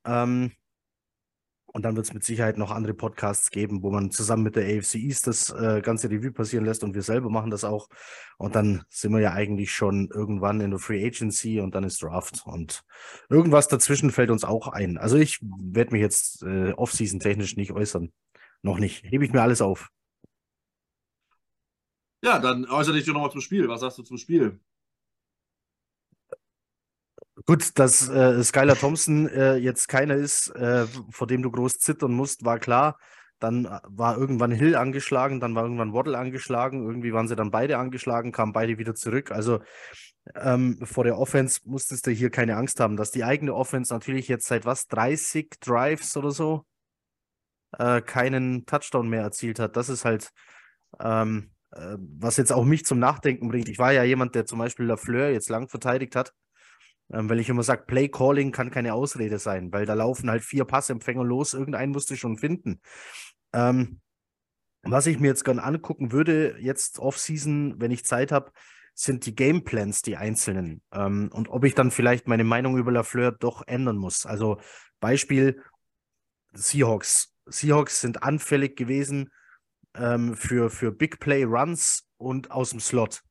[0.04, 0.52] Ähm,
[1.74, 4.64] und dann wird es mit Sicherheit noch andere Podcasts geben, wo man zusammen mit der
[4.64, 7.88] AFC East das äh, ganze Revue passieren lässt und wir selber machen das auch.
[8.38, 12.00] Und dann sind wir ja eigentlich schon irgendwann in der Free Agency und dann ist
[12.00, 12.42] Draft.
[12.44, 12.84] Und
[13.28, 14.98] irgendwas dazwischen fällt uns auch ein.
[14.98, 18.12] Also ich werde mich jetzt äh, Offseason technisch nicht äußern.
[18.62, 19.02] Noch nicht.
[19.10, 19.88] Hebe ich mir alles auf.
[22.22, 23.68] Ja, dann äußere dich doch nochmal zum Spiel.
[23.68, 24.60] Was sagst du zum Spiel?
[27.46, 32.12] Gut, dass äh, Skylar Thompson äh, jetzt keiner ist, äh, vor dem du groß zittern
[32.12, 32.98] musst, war klar.
[33.38, 36.86] Dann äh, war irgendwann Hill angeschlagen, dann war irgendwann Waddle angeschlagen.
[36.86, 39.30] Irgendwie waren sie dann beide angeschlagen, kamen beide wieder zurück.
[39.30, 39.60] Also
[40.34, 44.26] ähm, vor der Offense musstest du hier keine Angst haben, dass die eigene Offense natürlich
[44.28, 46.64] jetzt seit was, 30 Drives oder so,
[47.78, 49.76] äh, keinen Touchdown mehr erzielt hat.
[49.76, 50.30] Das ist halt,
[50.98, 53.68] ähm, äh, was jetzt auch mich zum Nachdenken bringt.
[53.68, 56.32] Ich war ja jemand, der zum Beispiel Lafleur jetzt lang verteidigt hat
[57.12, 60.42] ähm, weil ich immer sage, Play Calling kann keine Ausrede sein, weil da laufen halt
[60.42, 62.80] vier Passempfänger los, irgendeinen musst du schon finden.
[63.52, 64.00] Ähm,
[64.82, 68.52] was ich mir jetzt gerne angucken würde, jetzt Off-Season, wenn ich Zeit habe,
[68.94, 70.82] sind die Gameplans, die einzelnen.
[70.92, 74.26] Ähm, und ob ich dann vielleicht meine Meinung über Lafleur doch ändern muss.
[74.26, 74.60] Also
[75.00, 75.62] Beispiel
[76.52, 77.34] Seahawks.
[77.46, 79.30] Seahawks sind anfällig gewesen
[79.94, 83.22] ähm, für, für Big Play Runs und aus dem Slot.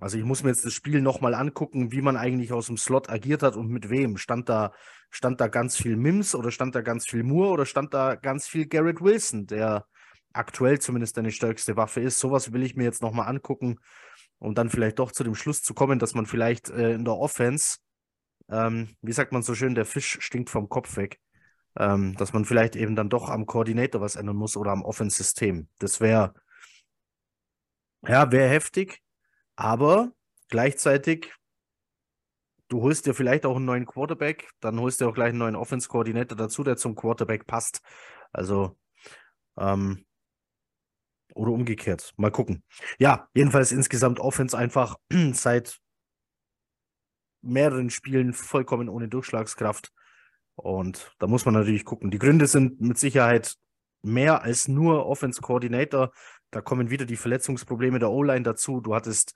[0.00, 3.08] Also ich muss mir jetzt das Spiel nochmal angucken, wie man eigentlich aus dem Slot
[3.08, 4.16] agiert hat und mit wem.
[4.16, 4.72] Stand da,
[5.10, 8.46] stand da ganz viel Mims oder stand da ganz viel Moore oder stand da ganz
[8.46, 9.86] viel Garrett Wilson, der
[10.32, 12.18] aktuell zumindest deine stärkste Waffe ist.
[12.18, 13.78] Sowas will ich mir jetzt nochmal angucken,
[14.38, 17.14] um dann vielleicht doch zu dem Schluss zu kommen, dass man vielleicht äh, in der
[17.14, 17.78] Offense,
[18.50, 21.20] ähm, wie sagt man so schön, der Fisch stinkt vom Kopf weg.
[21.76, 25.66] Ähm, dass man vielleicht eben dann doch am Koordinator was ändern muss oder am Offense-System.
[25.80, 26.32] Das wäre,
[28.06, 29.03] ja, wäre heftig.
[29.56, 30.12] Aber
[30.48, 31.32] gleichzeitig,
[32.68, 35.56] du holst dir vielleicht auch einen neuen Quarterback, dann holst du auch gleich einen neuen
[35.56, 37.80] Offense-Koordinator dazu, der zum Quarterback passt.
[38.32, 38.76] Also,
[39.56, 40.04] ähm,
[41.34, 42.12] oder umgekehrt.
[42.16, 42.62] Mal gucken.
[42.98, 44.96] Ja, jedenfalls insgesamt Offense einfach
[45.32, 45.78] seit
[47.42, 49.92] mehreren Spielen vollkommen ohne Durchschlagskraft.
[50.56, 52.10] Und da muss man natürlich gucken.
[52.10, 53.56] Die Gründe sind mit Sicherheit
[54.04, 56.12] mehr als nur Offense Coordinator.
[56.50, 58.80] Da kommen wieder die Verletzungsprobleme der O-Line dazu.
[58.80, 59.34] Du hattest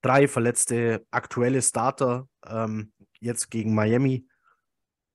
[0.00, 4.26] drei verletzte aktuelle Starter ähm, jetzt gegen Miami.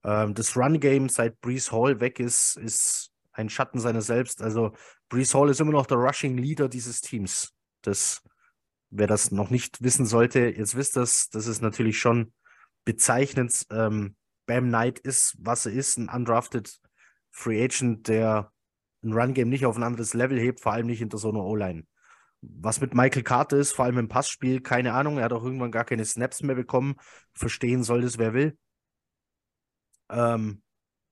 [0.03, 4.41] Ähm, das Run-Game, seit Brees Hall weg ist, ist ein Schatten seiner selbst.
[4.41, 4.73] Also
[5.09, 7.53] Brees Hall ist immer noch der Rushing Leader dieses Teams.
[7.81, 8.23] Das,
[8.89, 12.33] wer das noch nicht wissen sollte, jetzt wisst das, das ist natürlich schon
[12.85, 13.65] bezeichnend.
[13.69, 16.79] Ähm, Bam Knight ist, was er ist, ein undrafted
[17.31, 18.51] Free Agent, der
[19.03, 21.85] ein Run-Game nicht auf ein anderes Level hebt, vor allem nicht hinter so einer O-Line.
[22.41, 25.17] Was mit Michael Carter ist, vor allem im Passspiel, keine Ahnung.
[25.17, 26.95] Er hat auch irgendwann gar keine Snaps mehr bekommen.
[27.33, 28.57] Verstehen soll das, wer will.
[30.09, 30.61] Ähm,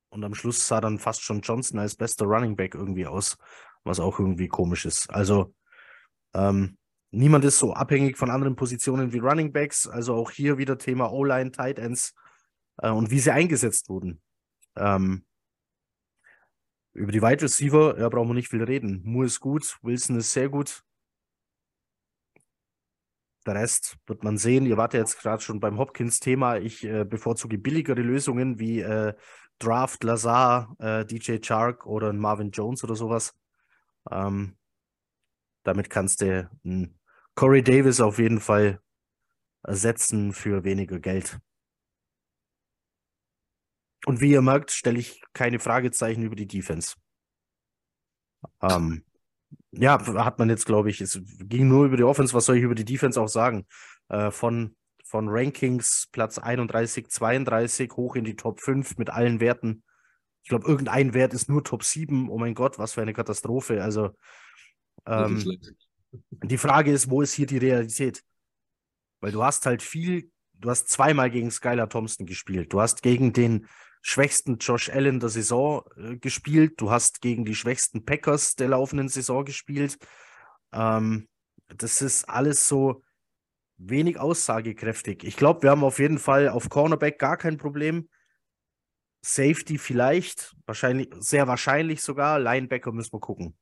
[0.10, 3.38] und am Schluss sah dann fast schon Johnson als bester Running Back irgendwie aus,
[3.84, 5.10] was auch irgendwie komisch ist.
[5.10, 5.54] Also
[6.34, 6.78] ähm,
[7.12, 9.88] niemand ist so abhängig von anderen Positionen wie Running Backs.
[9.88, 12.14] Also auch hier wieder Thema O-Line, Tight Ends
[12.78, 14.22] äh, und wie sie eingesetzt wurden.
[14.76, 15.26] Ähm,
[16.96, 19.02] über die Wide Receiver, ja, brauchen wir nicht viel reden.
[19.04, 20.84] Moore ist gut, Wilson ist sehr gut.
[23.46, 24.66] Der Rest wird man sehen.
[24.66, 26.58] Ihr wart ja jetzt gerade schon beim Hopkins-Thema.
[26.58, 29.14] Ich äh, bevorzuge billigere Lösungen wie äh,
[29.60, 33.38] Draft, Lazar, äh, DJ Chark oder Marvin Jones oder sowas.
[34.10, 34.58] Ähm,
[35.64, 36.98] damit kannst du einen
[37.36, 38.80] Corey Davis auf jeden Fall
[39.64, 41.40] ersetzen für weniger Geld.
[44.06, 46.96] Und wie ihr merkt, stelle ich keine Fragezeichen über die Defense.
[48.62, 49.04] Ähm,
[49.72, 52.64] ja, hat man jetzt, glaube ich, es ging nur über die Offense, was soll ich
[52.64, 53.66] über die Defense auch sagen?
[54.10, 59.84] Äh, von, von Rankings Platz 31, 32 hoch in die Top 5 mit allen Werten.
[60.44, 62.30] Ich glaube, irgendein Wert ist nur Top 7.
[62.30, 63.82] Oh mein Gott, was für eine Katastrophe.
[63.84, 64.12] Also,
[65.08, 65.44] ähm,
[66.44, 68.24] die Frage ist, wo ist hier die Realität?
[69.20, 72.72] Weil du hast halt viel, du hast zweimal gegen Skylar Thompson gespielt.
[72.72, 73.68] Du hast gegen den
[74.08, 76.80] schwächsten Josh Allen der Saison äh, gespielt.
[76.80, 79.98] Du hast gegen die schwächsten Packers der laufenden Saison gespielt.
[80.72, 81.28] Ähm,
[81.76, 83.02] das ist alles so
[83.78, 85.24] wenig aussagekräftig.
[85.24, 88.08] Ich glaube, wir haben auf jeden Fall auf Cornerback gar kein Problem.
[89.24, 92.40] Safety vielleicht, wahrscheinlich, sehr wahrscheinlich sogar.
[92.40, 93.58] Linebacker müssen wir gucken.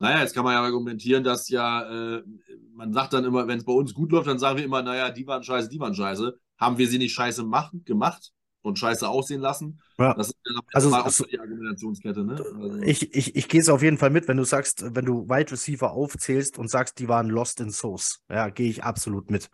[0.00, 2.24] Naja, jetzt kann man ja argumentieren, dass ja, äh,
[2.72, 5.10] man sagt dann immer, wenn es bei uns gut läuft, dann sagen wir immer, naja,
[5.10, 6.36] die waren scheiße, die waren scheiße.
[6.56, 9.80] haben wir sie nicht scheiße machen, gemacht und scheiße aussehen lassen?
[9.98, 10.14] Ja.
[10.14, 12.34] Das ist ja Also, auch so- die Argumentationskette, ne?
[12.36, 15.28] Also, Ich, ich, ich gehe es auf jeden Fall mit, wenn du sagst, wenn du
[15.28, 18.22] Wide Receiver aufzählst und sagst, die waren lost in Sauce.
[18.28, 19.50] Ja, gehe ich absolut mit.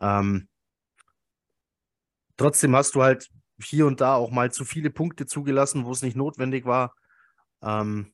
[0.00, 0.48] Ähm,
[2.36, 3.28] trotzdem hast du halt
[3.62, 6.94] hier und da auch mal zu viele Punkte zugelassen, wo es nicht notwendig war.
[7.62, 8.12] Ähm,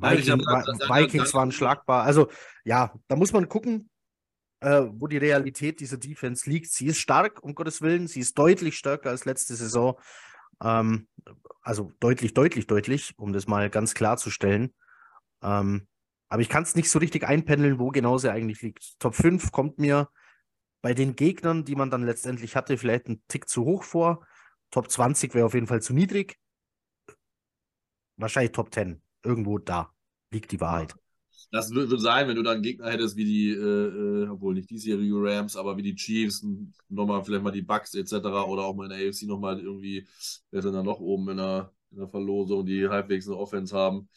[0.00, 2.04] da- Vikings da- waren schlagbar.
[2.04, 2.28] Also
[2.64, 3.87] ja, da muss man gucken,
[4.60, 6.70] äh, wo die Realität dieser Defense liegt.
[6.70, 8.06] Sie ist stark, um Gottes Willen.
[8.08, 9.98] Sie ist deutlich stärker als letzte Saison.
[10.62, 11.08] Ähm,
[11.62, 14.74] also deutlich, deutlich, deutlich, um das mal ganz klarzustellen.
[15.42, 15.86] Ähm,
[16.28, 18.98] aber ich kann es nicht so richtig einpendeln, wo genau sie eigentlich liegt.
[18.98, 20.08] Top 5 kommt mir
[20.82, 24.26] bei den Gegnern, die man dann letztendlich hatte, vielleicht ein Tick zu hoch vor.
[24.70, 26.38] Top 20 wäre auf jeden Fall zu niedrig.
[28.16, 29.02] Wahrscheinlich Top 10.
[29.22, 29.92] Irgendwo da
[30.30, 30.94] liegt die Wahrheit.
[31.50, 34.70] Das würde würd sein, wenn du dann Gegner hättest wie die, äh, äh, obwohl nicht
[34.70, 36.44] diesjährige Rams, aber wie die Chiefs,
[36.88, 38.12] nochmal vielleicht mal die Bucks etc.
[38.46, 40.06] oder auch mal in der AFC nochmal irgendwie,
[40.50, 43.76] wer ist denn da noch oben in der, in der Verlosung, die halbwegs eine Offense
[43.76, 44.08] haben.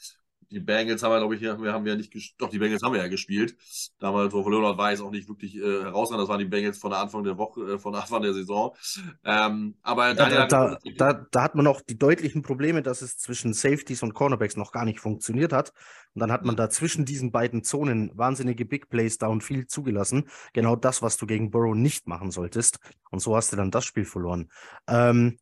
[0.51, 2.35] Die Bengals haben wir, glaube ich, wir haben ja nicht gespielt.
[2.41, 3.55] Doch, die Bengals haben wir ja gespielt.
[3.99, 6.23] Damals, wo war jetzt auch nicht wirklich äh, herausragend.
[6.23, 8.75] Das waren die Bengals von der Anfang der Woche, äh, von Anfang der Saison.
[9.23, 13.01] Ähm, aber Ja, da, hat- da, da, da hat man auch die deutlichen Probleme, dass
[13.01, 15.71] es zwischen Safeties und Cornerbacks noch gar nicht funktioniert hat.
[16.13, 19.67] Und dann hat man da zwischen diesen beiden Zonen wahnsinnige Big Plays da und viel
[19.67, 20.27] zugelassen.
[20.51, 22.79] Genau das, was du gegen Burrow nicht machen solltest.
[23.09, 24.51] Und so hast du dann das Spiel verloren.
[24.87, 25.37] Ähm,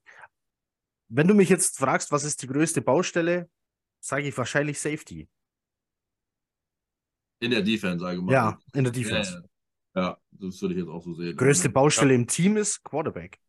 [1.08, 3.50] wenn du mich jetzt fragst, was ist die größte Baustelle,
[4.00, 5.28] sage ich wahrscheinlich Safety.
[7.42, 8.34] in der Defense allgemein.
[8.34, 9.44] Ja, in der Ja, Defense.
[9.96, 10.02] ja.
[10.02, 11.38] ja, das würde ich jetzt auch so sehen.
[11.38, 13.40] Größte Baustelle im Team ist Quarterback.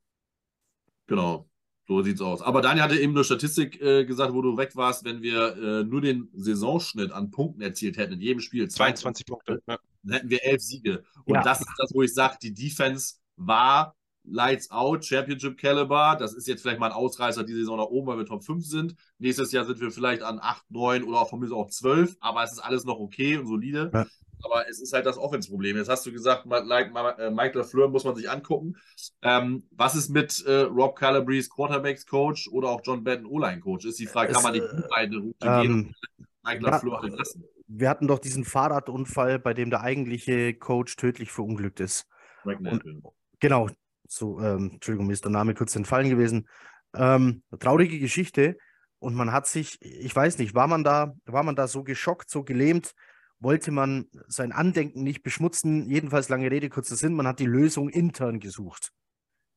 [1.08, 1.48] Genau,
[1.88, 2.40] so sieht's aus.
[2.40, 5.84] Aber Daniel hatte eben eine Statistik äh, gesagt, wo du weg warst, wenn wir äh,
[5.84, 9.60] nur den Saisonschnitt an Punkten erzielt hätten in jedem Spiel, 22 Punkte.
[9.66, 9.76] Ja.
[10.04, 11.02] dann hätten wir elf Siege.
[11.24, 11.42] Und Ja.
[11.42, 13.96] das ist das, wo ich sage, die Defense war
[14.30, 16.16] Lights Out, Championship Caliber.
[16.18, 18.64] Das ist jetzt vielleicht mal ein Ausreißer die Saison nach oben, weil wir Top 5
[18.64, 18.94] sind.
[19.18, 22.42] Nächstes Jahr sind wir vielleicht an 8, 9 oder auch von mir auch 12, aber
[22.44, 23.90] es ist alles noch okay und solide.
[23.92, 24.06] Ja.
[24.42, 25.76] Aber es ist halt das Offense-Problem.
[25.76, 28.76] Jetzt hast du gesagt, like, äh, Mike LaFleur muss man sich angucken.
[29.20, 33.84] Ähm, was ist mit äh, Rob Calabrese Quarterbacks-Coach oder auch John Benton O-Line-Coach?
[33.84, 36.70] Ist die Frage, kann Es, man die äh, beide Route gehen Ähm, und Mike ja.
[36.70, 37.44] LaFleur halt lassen?
[37.72, 42.08] wir hatten doch diesen Fahrradunfall, bei dem der eigentliche Coach tödlich verunglückt ist.
[42.44, 43.02] Neville.
[43.38, 43.68] Genau,
[44.10, 46.48] so, ähm, Entschuldigung, mir ist der Name kurz entfallen gewesen.
[46.94, 48.56] Ähm, traurige Geschichte.
[48.98, 52.28] Und man hat sich, ich weiß nicht, war man da, war man da so geschockt,
[52.28, 52.92] so gelähmt,
[53.38, 55.88] wollte man sein Andenken nicht beschmutzen?
[55.88, 58.90] Jedenfalls lange Rede, kurzer Sinn, man hat die Lösung intern gesucht.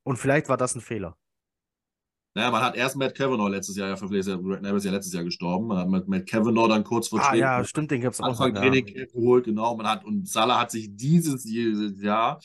[0.04, 1.18] Und vielleicht war das ein Fehler.
[2.36, 4.42] Naja, man hat erst Matt Kavanaugh letztes Jahr ja verpflichtet.
[4.42, 5.68] Greg Neville ist ja letztes Jahr gestorben.
[5.68, 8.40] Man hat mit Matt Kavanaugh dann kurz vor Ah ja, stimmt, den gab es auch.
[8.40, 8.82] Anfang ja.
[8.82, 9.76] geholt, genau.
[9.76, 11.46] Man hat, und Salah hat sich dieses
[12.02, 12.40] Jahr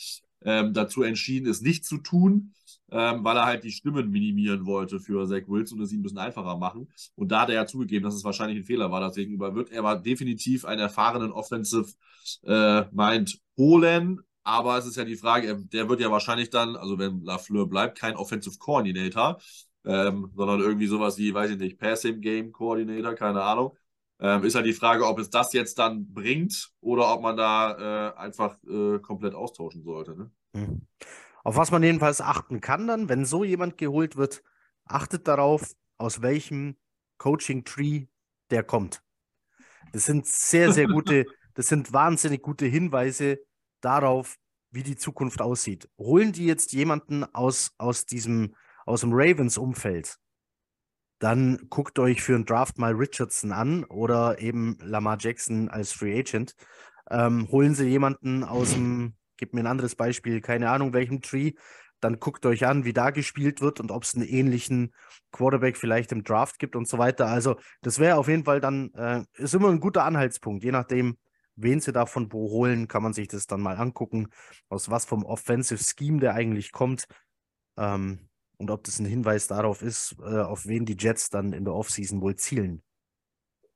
[0.44, 2.53] ähm, dazu entschieden, es nicht zu tun,
[2.90, 6.03] ähm, weil er halt die Stimmen minimieren wollte für Zach Wilson und es ihm ein
[6.03, 6.88] bisschen einfacher machen.
[7.16, 9.07] Und da hat er ja zugegeben, dass es wahrscheinlich ein Fehler war.
[9.09, 11.92] Deswegen wird er aber definitiv einen erfahrenen Offensive
[12.44, 14.20] äh, Mind holen.
[14.44, 17.66] Aber es ist ja die Frage, er- der wird ja wahrscheinlich dann, also wenn Lafleur
[17.68, 19.38] bleibt, kein Offensive Coordinator,
[19.85, 23.77] ähm, sondern irgendwie sowas wie, weiß ich nicht, Passing Game Coordinator, keine Ahnung.
[24.20, 28.11] Ähm, ist halt die Frage, ob es das jetzt dann bringt oder ob man da
[28.11, 30.16] äh, einfach äh, komplett austauschen sollte.
[30.16, 30.31] Ne?
[30.54, 30.87] Hm.
[31.44, 34.42] Auf was man jedenfalls achten kann dann, wenn so jemand geholt wird,
[34.85, 36.76] achtet darauf, aus welchem
[37.18, 38.07] Coaching-Tree
[38.50, 39.02] der kommt.
[39.92, 43.38] Das sind sehr, sehr gute, das sind wahnsinnig gute Hinweise
[43.81, 44.37] darauf,
[44.70, 45.88] wie die Zukunft aussieht.
[45.98, 50.18] Holen die jetzt jemanden aus, aus diesem, aus dem Ravens-Umfeld,
[51.18, 56.18] dann guckt euch für einen Draft mal Richardson an oder eben Lamar Jackson als Free
[56.18, 56.54] Agent.
[57.10, 61.52] Ähm, holen sie jemanden aus dem, gib mir ein anderes Beispiel, keine Ahnung welchem Tree,
[62.00, 64.94] dann guckt euch an, wie da gespielt wird und ob es einen ähnlichen
[65.32, 67.26] Quarterback vielleicht im Draft gibt und so weiter.
[67.26, 70.64] Also das wäre auf jeden Fall dann, äh, ist immer ein guter Anhaltspunkt.
[70.64, 71.18] Je nachdem,
[71.56, 74.28] wen sie da von wo holen, kann man sich das dann mal angucken,
[74.68, 77.06] aus was vom Offensive Scheme der eigentlich kommt.
[77.76, 78.28] Ähm,
[78.59, 81.74] und ob das ein Hinweis darauf ist, äh, auf wen die Jets dann in der
[81.74, 82.82] Offseason wohl zielen.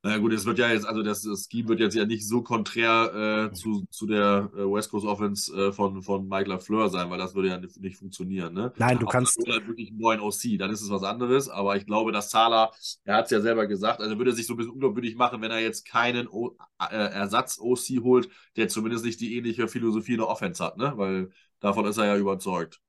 [0.04, 2.42] Naja gut, es wird ja jetzt, also das, das Scheme wird jetzt ja nicht so
[2.42, 7.08] konträr äh, zu, zu der äh, West Coast Offense äh, von, von Mike LaFleur sein,
[7.08, 8.52] weil das würde ja nicht, nicht funktionieren.
[8.52, 8.72] Ne?
[8.78, 9.38] Nein, du Aber kannst.
[9.38, 11.48] Oder halt wirklich einen neuen OC, dann ist es was anderes.
[11.48, 12.72] Aber ich glaube, dass Zahler,
[13.04, 15.40] er hat es ja selber gesagt, also würde er sich so ein bisschen unglaubwürdig machen,
[15.40, 20.18] wenn er jetzt keinen o äh, Ersatz-OC holt, der zumindest nicht die ähnliche Philosophie in
[20.18, 20.94] der Offense hat, ne?
[20.96, 21.30] Weil
[21.60, 22.80] davon ist er ja überzeugt.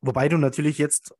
[0.00, 1.14] Wobei du natürlich jetzt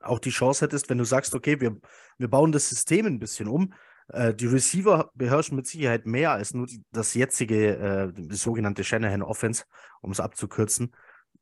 [0.00, 1.76] auch die Chance hättest, wenn du sagst, okay, wir,
[2.18, 3.72] wir bauen das System ein bisschen um.
[4.08, 9.22] Äh, die Receiver beherrschen mit Sicherheit mehr als nur die, das jetzige, äh, sogenannte Shanahan
[9.22, 9.64] Offense,
[10.02, 10.94] um es abzukürzen.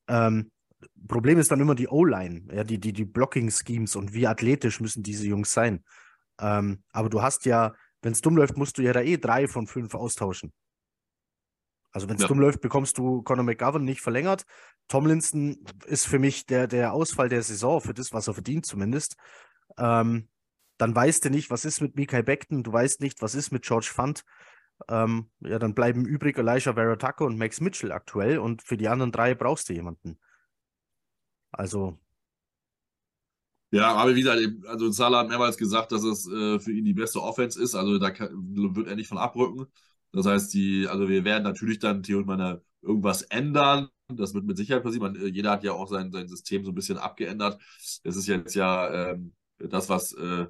[0.08, 0.50] Ähm,
[1.08, 5.02] Problem ist dann immer die O-Line, ja, die, die, die Blocking-Schemes und wie athletisch müssen
[5.02, 5.84] diese Jungs sein.
[6.40, 9.46] Ähm, aber du hast ja, wenn es dumm läuft, musst du ja da eh drei
[9.46, 10.52] von fünf austauschen.
[11.92, 12.28] Also wenn es ja.
[12.28, 14.46] dumm läuft, bekommst du Conor McGovern nicht verlängert.
[14.88, 19.16] Tomlinson ist für mich der, der Ausfall der Saison, für das, was er verdient zumindest.
[19.78, 20.28] Ähm,
[20.78, 23.62] dann weißt du nicht, was ist mit Mikael Beckton, du weißt nicht, was ist mit
[23.62, 24.24] George Fund.
[24.88, 29.12] Ähm, ja, dann bleiben übrig Elijah Veratako und Max Mitchell aktuell und für die anderen
[29.12, 30.18] drei brauchst du jemanden.
[31.52, 31.98] Also.
[33.70, 36.94] Ja, aber wie gesagt, also Salah hat mehrmals gesagt, dass es äh, für ihn die
[36.94, 37.74] beste Offense ist.
[37.74, 38.30] Also da kann,
[38.74, 39.66] wird er nicht von abrücken.
[40.12, 43.88] Das heißt, die, also wir werden natürlich dann theoretisch irgendwas ändern.
[44.08, 45.12] Das wird mit Sicherheit passieren.
[45.12, 47.60] Man, jeder hat ja auch sein, sein System so ein bisschen abgeändert.
[48.04, 49.32] Es ist jetzt ja ähm,
[49.68, 50.46] das, was äh,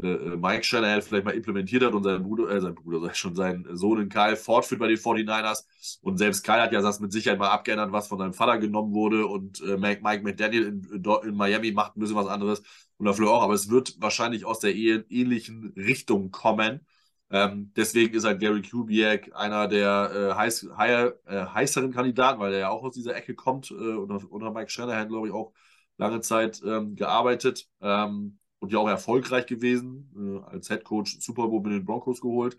[0.00, 3.66] äh, Mike Shanahan vielleicht mal implementiert hat und sein Bruder, äh, sein Bruder, schon sein
[3.72, 5.64] Sohn in Kyle fortführt bei den 49ers.
[6.00, 8.92] Und selbst Kyle hat ja das mit Sicherheit mal abgeändert, was von seinem Vater genommen
[8.94, 9.26] wurde.
[9.26, 12.62] Und äh, Mike, Mike McDaniel in, in, Miami macht ein bisschen was anderes.
[12.98, 13.42] Und dafür auch.
[13.42, 16.86] Aber es wird wahrscheinlich aus der ähnlichen Richtung kommen.
[17.32, 22.52] Ähm, deswegen ist halt Gary Kubiak einer der äh, heiß, heiß, äh, heißeren Kandidaten, weil
[22.52, 25.52] er ja auch aus dieser Ecke kommt, äh, unter, unter Mike Shanahan, glaube ich, auch
[25.96, 27.68] lange Zeit ähm, gearbeitet.
[27.80, 30.12] Ähm, und ja auch erfolgreich gewesen.
[30.16, 32.56] Äh, als Head Coach Super Bowl mit den Broncos geholt.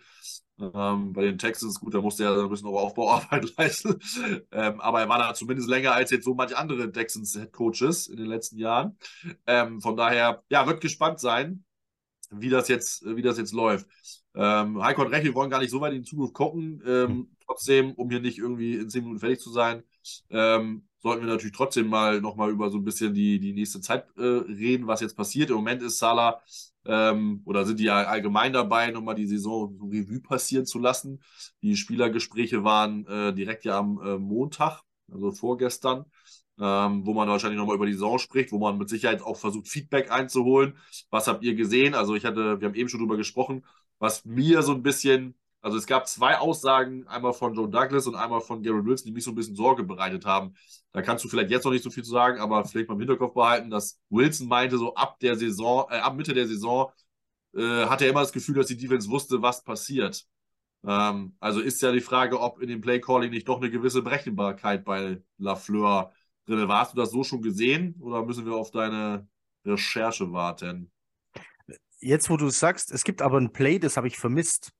[0.59, 3.99] Ähm, bei den Texans, gut, da musste er ein bisschen Aufbauarbeit leisten.
[4.51, 8.07] Ähm, aber er war da zumindest länger als jetzt so manche andere Texans Head Coaches
[8.07, 8.97] in den letzten Jahren.
[9.47, 11.63] Ähm, von daher, ja, wird gespannt sein,
[12.31, 13.87] wie das jetzt, wie das jetzt läuft.
[14.35, 16.81] Ähm, Heiko und Recht, wir wollen gar nicht so weit in die Zukunft gucken.
[16.85, 19.83] Ähm, trotzdem, um hier nicht irgendwie in zehn Minuten fertig zu sein,
[20.29, 24.05] ähm, sollten wir natürlich trotzdem mal nochmal über so ein bisschen die, die nächste Zeit
[24.17, 25.49] äh, reden, was jetzt passiert.
[25.49, 26.41] Im Moment ist Salah
[26.85, 31.21] ähm, oder sind die ja allgemein dabei, nochmal die Saison so Revue passieren zu lassen.
[31.61, 34.81] Die Spielergespräche waren äh, direkt ja am äh, Montag,
[35.11, 36.05] also vorgestern.
[36.59, 39.67] Ähm, wo man wahrscheinlich nochmal über die Saison spricht, wo man mit Sicherheit auch versucht,
[39.67, 40.77] Feedback einzuholen.
[41.09, 41.95] Was habt ihr gesehen?
[41.95, 43.65] Also ich hatte, wir haben eben schon drüber gesprochen,
[44.03, 48.15] was mir so ein bisschen also es gab zwei Aussagen, einmal von Joe Douglas und
[48.15, 50.55] einmal von Garrett Wilson, die mich so ein bisschen Sorge bereitet haben.
[50.91, 52.99] Da kannst du vielleicht jetzt noch nicht so viel zu sagen, aber vielleicht mal im
[52.99, 56.91] Hinterkopf behalten, dass Wilson meinte, so ab der Saison, äh, ab Mitte der Saison
[57.55, 60.25] äh, hat er immer das Gefühl, dass die Defense wusste, was passiert.
[60.85, 64.01] Ähm, also ist ja die Frage, ob in dem Play Calling nicht doch eine gewisse
[64.03, 66.13] Berechenbarkeit bei Lafleur
[66.45, 66.81] drin war.
[66.81, 69.27] Hast du das so schon gesehen oder müssen wir auf deine
[69.65, 70.92] Recherche warten?
[72.03, 74.73] Jetzt, wo du es sagst, es gibt aber ein Play, das habe ich vermisst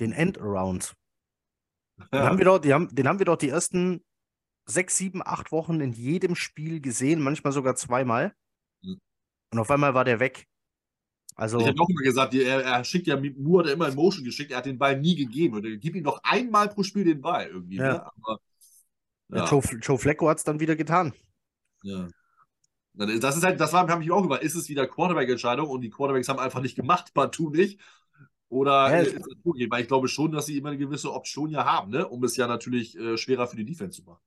[0.00, 0.94] den Endaround.
[2.12, 4.02] Den, haben wir doch, die haben, den haben wir doch die ersten
[4.64, 8.34] sechs, sieben, acht Wochen in jedem Spiel gesehen, manchmal sogar zweimal.
[8.82, 8.98] Mhm.
[9.52, 10.46] Und auf einmal war der weg.
[11.34, 14.52] Also, ich habe auch immer gesagt, er, er schickt ja Moore immer in Motion geschickt,
[14.52, 15.56] er hat den Ball nie gegeben.
[15.56, 17.76] Und er gibt ihm noch einmal pro Spiel den Ball irgendwie.
[17.76, 17.92] Ja.
[17.92, 18.06] Ne?
[18.06, 18.38] Aber.
[19.28, 21.14] Ja, Joe, Joe Flecko hat es dann wieder getan.
[21.82, 22.08] Ja.
[22.94, 24.42] Das ist halt, das habe ich auch über.
[24.42, 27.80] Ist es wieder Quarterback-Entscheidung und die Quarterbacks haben einfach nicht gemacht, partout nicht.
[28.48, 29.66] Oder ja, ist das okay?
[29.70, 32.06] Weil ich glaube schon, dass sie immer eine gewisse Option ja haben, ne?
[32.06, 34.20] um es ja natürlich äh, schwerer für die Defense zu machen.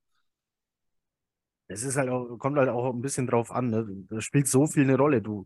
[1.67, 3.69] Es ist halt auch, kommt halt auch ein bisschen drauf an.
[3.69, 3.87] Ne?
[4.09, 5.21] Das spielt so viel eine Rolle.
[5.21, 5.45] Du,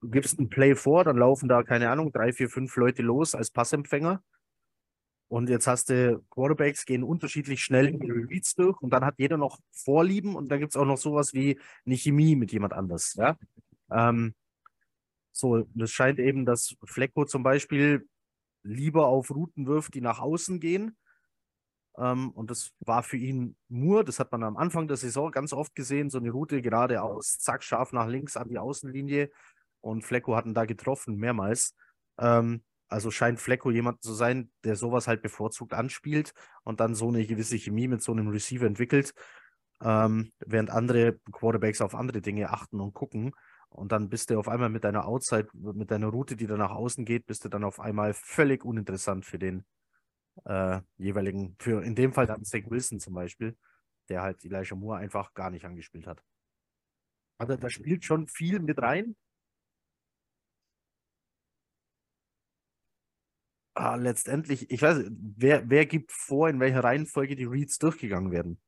[0.00, 3.34] du gibst einen Play vor, dann laufen da, keine Ahnung, drei, vier, fünf Leute los
[3.34, 4.22] als Passempfänger.
[5.28, 9.16] Und jetzt hast du Quarterbacks, gehen unterschiedlich schnell in die Reads durch und dann hat
[9.18, 12.72] jeder noch Vorlieben und dann gibt es auch noch sowas wie eine Chemie mit jemand
[12.72, 13.14] anders.
[13.14, 13.36] Ja?
[13.90, 14.34] Ähm,
[15.32, 18.08] so, das scheint eben, dass Flecko zum Beispiel
[18.62, 20.96] lieber auf Routen wirft, die nach außen gehen.
[21.98, 25.52] Ähm, und das war für ihn nur, das hat man am Anfang der Saison ganz
[25.52, 29.30] oft gesehen, so eine Route geradeaus, zack, scharf nach links an die Außenlinie.
[29.80, 31.74] Und Flecko hat ihn da getroffen, mehrmals.
[32.18, 36.32] Ähm, also scheint Flecko jemand zu sein, der sowas halt bevorzugt anspielt
[36.64, 39.14] und dann so eine gewisse Chemie mit so einem Receiver entwickelt,
[39.82, 43.32] ähm, während andere Quarterbacks auf andere Dinge achten und gucken.
[43.70, 46.70] Und dann bist du auf einmal mit deiner Outside, mit deiner Route, die dann nach
[46.70, 49.64] außen geht, bist du dann auf einmal völlig uninteressant für den
[50.44, 53.56] äh, jeweiligen, für in dem Fall dann Zach Wilson zum Beispiel,
[54.08, 56.22] der halt Elijah Moore einfach gar nicht angespielt hat.
[57.36, 59.16] Also da spielt schon viel mit rein.
[63.80, 68.58] Ah, letztendlich, ich weiß, wer, wer gibt vor, in welcher Reihenfolge die Reads durchgegangen werden?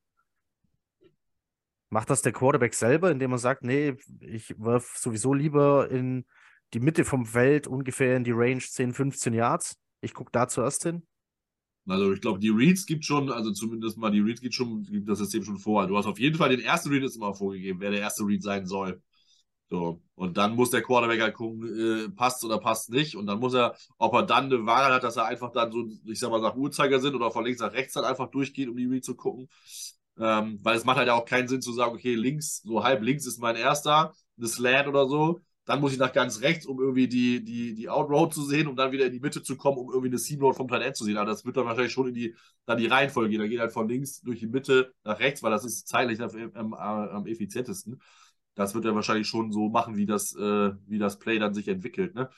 [1.88, 6.26] Macht das der Quarterback selber, indem er sagt, nee, ich wirf sowieso lieber in
[6.74, 9.80] die Mitte vom Feld, ungefähr in die Range 10, 15 Yards?
[10.00, 11.04] Ich gucke da zuerst hin.
[11.88, 15.08] Also ich glaube, die Reads gibt schon, also zumindest mal die Reads gibt schon, gibt
[15.08, 15.88] das System schon vor.
[15.88, 18.44] Du hast auf jeden Fall den ersten Read ist immer vorgegeben, wer der erste Read
[18.44, 19.02] sein soll.
[19.70, 20.02] So.
[20.16, 23.14] Und dann muss der Quarterback halt gucken, äh, passt oder passt nicht.
[23.14, 25.88] Und dann muss er, ob er dann eine Wahl hat, dass er einfach dann so,
[26.06, 28.86] ich sag mal, nach Uhrzeigersinn oder von links nach rechts dann einfach durchgeht, um die
[28.86, 29.48] Read zu gucken.
[30.18, 33.26] Ähm, weil es macht halt auch keinen Sinn zu sagen, okay, links, so halb links
[33.26, 35.40] ist mein erster, das Slant oder so.
[35.66, 38.74] Dann muss ich nach ganz rechts, um irgendwie die, die, die Outroad zu sehen, um
[38.74, 41.16] dann wieder in die Mitte zu kommen, um irgendwie eine Seam vom Talent zu sehen.
[41.16, 42.34] Aber das wird dann wahrscheinlich schon in die,
[42.66, 43.40] dann die Reihenfolge gehen.
[43.40, 46.52] Da geht halt von links durch die Mitte nach rechts, weil das ist zeitlich am,
[46.54, 48.00] am, am effizientesten.
[48.54, 51.68] Das wird er wahrscheinlich schon so machen, wie das, äh, wie das Play dann sich
[51.68, 52.14] entwickelt.
[52.14, 52.30] Ne?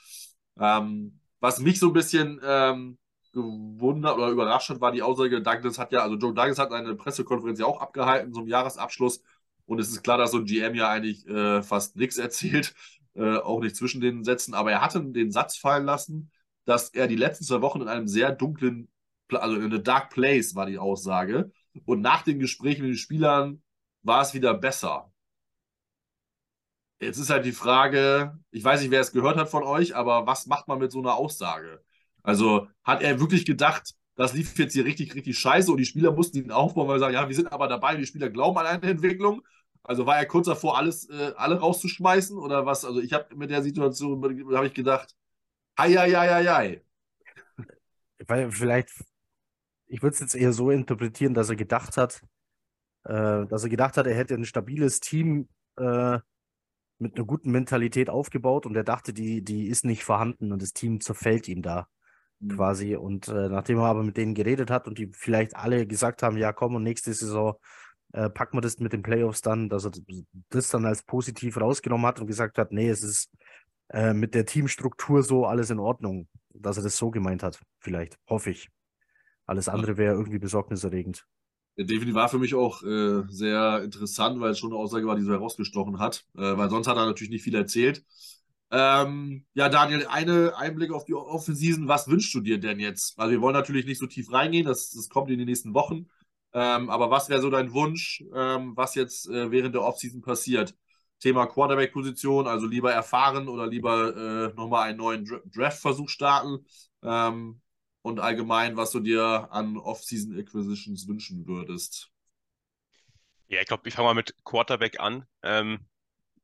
[0.59, 2.99] Ähm, was mich so ein bisschen ähm,
[3.33, 6.95] gewundert oder überrascht hat, war die Aussage, Douglas hat ja, also Joe Douglas hat eine
[6.95, 9.23] Pressekonferenz ja auch abgehalten zum Jahresabschluss.
[9.65, 12.75] Und es ist klar, dass so ein GM ja eigentlich äh, fast nichts erzählt,
[13.15, 14.55] äh, auch nicht zwischen den Sätzen.
[14.55, 16.31] Aber er hatte den Satz fallen lassen,
[16.65, 18.89] dass er die letzten zwei Wochen in einem sehr dunklen,
[19.31, 21.51] also in a dark place war die Aussage.
[21.87, 23.63] Und nach den Gesprächen mit den Spielern
[24.03, 25.12] war es wieder besser.
[27.03, 30.24] Jetzt ist halt die Frage, ich weiß nicht, wer es gehört hat von euch, aber
[30.24, 31.82] was macht man mit so einer Aussage?
[32.22, 36.12] Also hat er wirklich gedacht, das lief jetzt hier richtig, richtig scheiße und die Spieler
[36.12, 38.66] mussten ihn aufbauen, weil sie sagen, ja, wir sind aber dabei, die Spieler glauben an
[38.66, 39.42] eine Entwicklung.
[39.82, 42.84] Also war er kurz davor, alles, äh, alle rauszuschmeißen oder was?
[42.84, 44.22] Also ich habe mit der Situation,
[44.55, 45.16] habe ich gedacht,
[45.76, 46.82] hei.
[48.28, 48.90] Weil vielleicht,
[49.88, 52.22] ich würde es jetzt eher so interpretieren, dass er gedacht hat,
[53.07, 56.20] äh, dass er gedacht hat, er hätte ein stabiles Team äh,
[57.03, 60.72] mit einer guten Mentalität aufgebaut und er dachte, die, die ist nicht vorhanden und das
[60.72, 61.88] Team zerfällt ihm da
[62.40, 62.57] mhm.
[62.57, 62.96] quasi.
[62.96, 66.36] Und äh, nachdem er aber mit denen geredet hat und die vielleicht alle gesagt haben,
[66.38, 67.57] ja komm und nächste Saison
[68.12, 69.92] äh, packen wir das mit den Playoffs dann, dass er
[70.50, 73.30] das dann als positiv rausgenommen hat und gesagt hat, nee, es ist
[73.88, 78.18] äh, mit der Teamstruktur so alles in Ordnung, dass er das so gemeint hat, vielleicht,
[78.28, 78.68] hoffe ich.
[79.44, 81.26] Alles andere wäre irgendwie besorgniserregend.
[81.77, 85.23] Definitiv war für mich auch äh, sehr interessant, weil es schon eine Aussage war, die
[85.23, 86.25] so herausgestochen hat.
[86.37, 88.05] Äh, weil sonst hat er natürlich nicht viel erzählt.
[88.70, 91.89] Ähm, ja, Daniel, eine Einblick auf die Offensiven.
[91.89, 93.18] Was wünschst du dir denn jetzt?
[93.18, 96.09] Also, wir wollen natürlich nicht so tief reingehen, das, das kommt in den nächsten Wochen.
[96.55, 100.75] Ähm, aber was wäre so dein Wunsch, ähm, was jetzt äh, während der Offseason passiert?
[101.20, 106.66] Thema Quarterback-Position, also lieber erfahren oder lieber äh, nochmal einen neuen Draft-Versuch starten?
[108.03, 112.11] Und allgemein, was du dir an Off-Season Acquisitions wünschen würdest?
[113.48, 115.26] Ja, ich glaube, ich fange mal mit Quarterback an.
[115.42, 115.86] Ähm,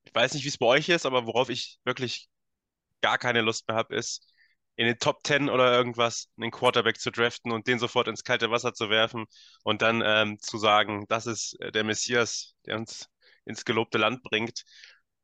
[0.05, 2.29] ich weiß nicht, wie es bei euch ist, aber worauf ich wirklich
[3.01, 4.33] gar keine Lust mehr habe, ist,
[4.77, 8.51] in den Top 10 oder irgendwas einen Quarterback zu draften und den sofort ins kalte
[8.51, 9.27] Wasser zu werfen
[9.65, 13.09] und dann ähm, zu sagen, das ist äh, der Messias, der uns
[13.45, 14.63] ins gelobte Land bringt.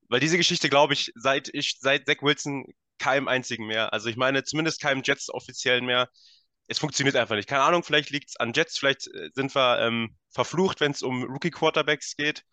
[0.08, 2.66] Weil diese Geschichte, glaube ich, seit ich, seit Zach Wilson
[2.98, 3.92] keinem einzigen mehr.
[3.92, 6.08] Also ich meine, zumindest keinem Jets offiziellen mehr.
[6.66, 7.48] Es funktioniert einfach nicht.
[7.48, 11.02] Keine Ahnung, vielleicht liegt es an Jets, vielleicht äh, sind wir ähm, verflucht, wenn es
[11.02, 12.44] um Rookie-Quarterbacks geht,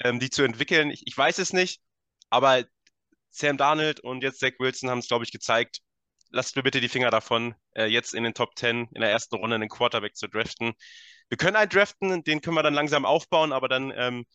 [0.00, 0.90] ähm, die zu entwickeln.
[0.90, 1.80] Ich, ich, weiß es nicht,
[2.30, 2.64] aber
[3.30, 5.80] Sam Darnold und jetzt Zach Wilson haben es, glaube ich, gezeigt.
[6.30, 9.36] Lasst mir bitte die Finger davon, äh, jetzt in den Top 10 in der ersten
[9.36, 10.74] Runde einen Quarterback zu draften.
[11.28, 14.26] Wir können einen draften, den können wir dann langsam aufbauen, aber dann ähm,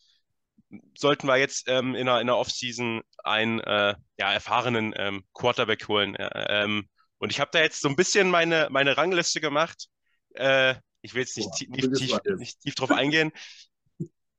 [0.96, 5.88] sollten wir jetzt ähm, in der, in der Offseason einen äh, ja, erfahrenen ähm, Quarterback
[5.88, 6.16] holen.
[6.18, 6.88] Ähm,
[7.18, 9.88] und ich habe da jetzt so ein bisschen meine, meine Rangliste gemacht.
[10.34, 13.32] Äh, ich will jetzt nicht, Boah, tief, tief, nicht tief drauf eingehen.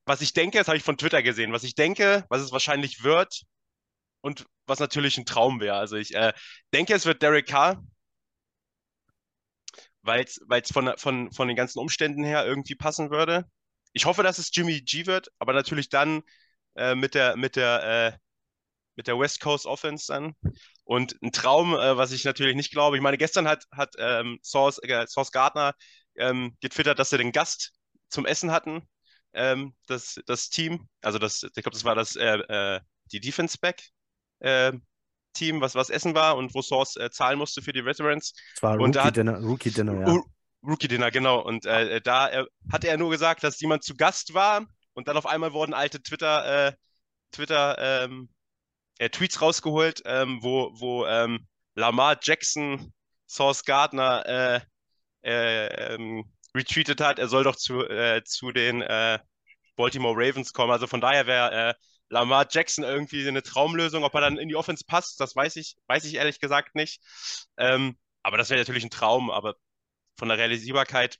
[0.06, 3.04] Was ich denke, das habe ich von Twitter gesehen, was ich denke, was es wahrscheinlich
[3.04, 3.44] wird
[4.22, 5.78] und was natürlich ein Traum wäre.
[5.78, 6.34] Also ich äh,
[6.74, 7.84] denke, es wird Derek Carr,
[10.02, 13.46] weil es von, von, von den ganzen Umständen her irgendwie passen würde
[13.94, 16.24] ich hoffe, dass es Jimmy G wird, aber natürlich dann
[16.76, 18.18] äh, mit der, mit der, äh,
[18.96, 20.34] mit der West Coast Offense dann.
[20.84, 22.98] Und ein Traum, äh, was ich natürlich nicht glaube.
[22.98, 25.74] Ich meine, gestern hat, hat ähm, Source, äh, Source Gardner
[26.16, 27.74] ähm, getwittert, dass sie den Gast
[28.10, 28.88] zum Essen hatten,
[29.34, 30.88] ähm, das, das Team.
[31.02, 32.80] Also das, ich glaube, das war das äh, äh,
[33.12, 33.82] die Defense Back.
[34.40, 34.74] Äh,
[35.34, 38.34] Team, was was Essen war und wo Source zahlen musste für die Veterans.
[38.54, 40.22] Es war Rookie Dinner, Rookie Dinner, ja.
[40.64, 41.40] Rookie Dinner, genau.
[41.40, 45.08] Und äh, äh da äh, hatte er nur gesagt, dass jemand zu Gast war und
[45.08, 46.74] dann auf einmal wurden alte Twitter, äh,
[47.32, 48.30] Twitter ähm,
[49.00, 52.94] äh, Tweets rausgeholt, ähm, wo, wo ähm, Lamar Jackson,
[53.28, 54.62] Source Gardner äh,
[55.24, 57.86] ähm, retweetet hat, er soll doch zu,
[58.26, 58.84] zu den
[59.78, 60.72] Baltimore Ravens kommen.
[60.72, 61.76] Also von daher wäre
[62.12, 64.04] Lamar Jackson irgendwie eine Traumlösung.
[64.04, 67.02] Ob er dann in die Offense passt, das weiß ich, weiß ich ehrlich gesagt nicht.
[67.58, 69.32] Ähm, aber das wäre natürlich ein Traum.
[69.32, 69.56] Aber
[70.18, 71.18] von der Realisierbarkeit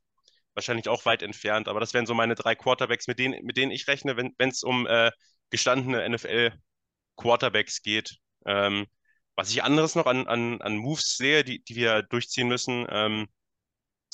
[0.54, 1.68] wahrscheinlich auch weit entfernt.
[1.68, 4.64] Aber das wären so meine drei Quarterbacks, mit denen, mit denen ich rechne, wenn es
[4.64, 5.12] um äh,
[5.50, 8.18] gestandene NFL-Quarterbacks geht.
[8.46, 8.88] Ähm,
[9.36, 13.28] was ich anderes noch an, an, an Moves sehe, die, die wir durchziehen müssen, ähm,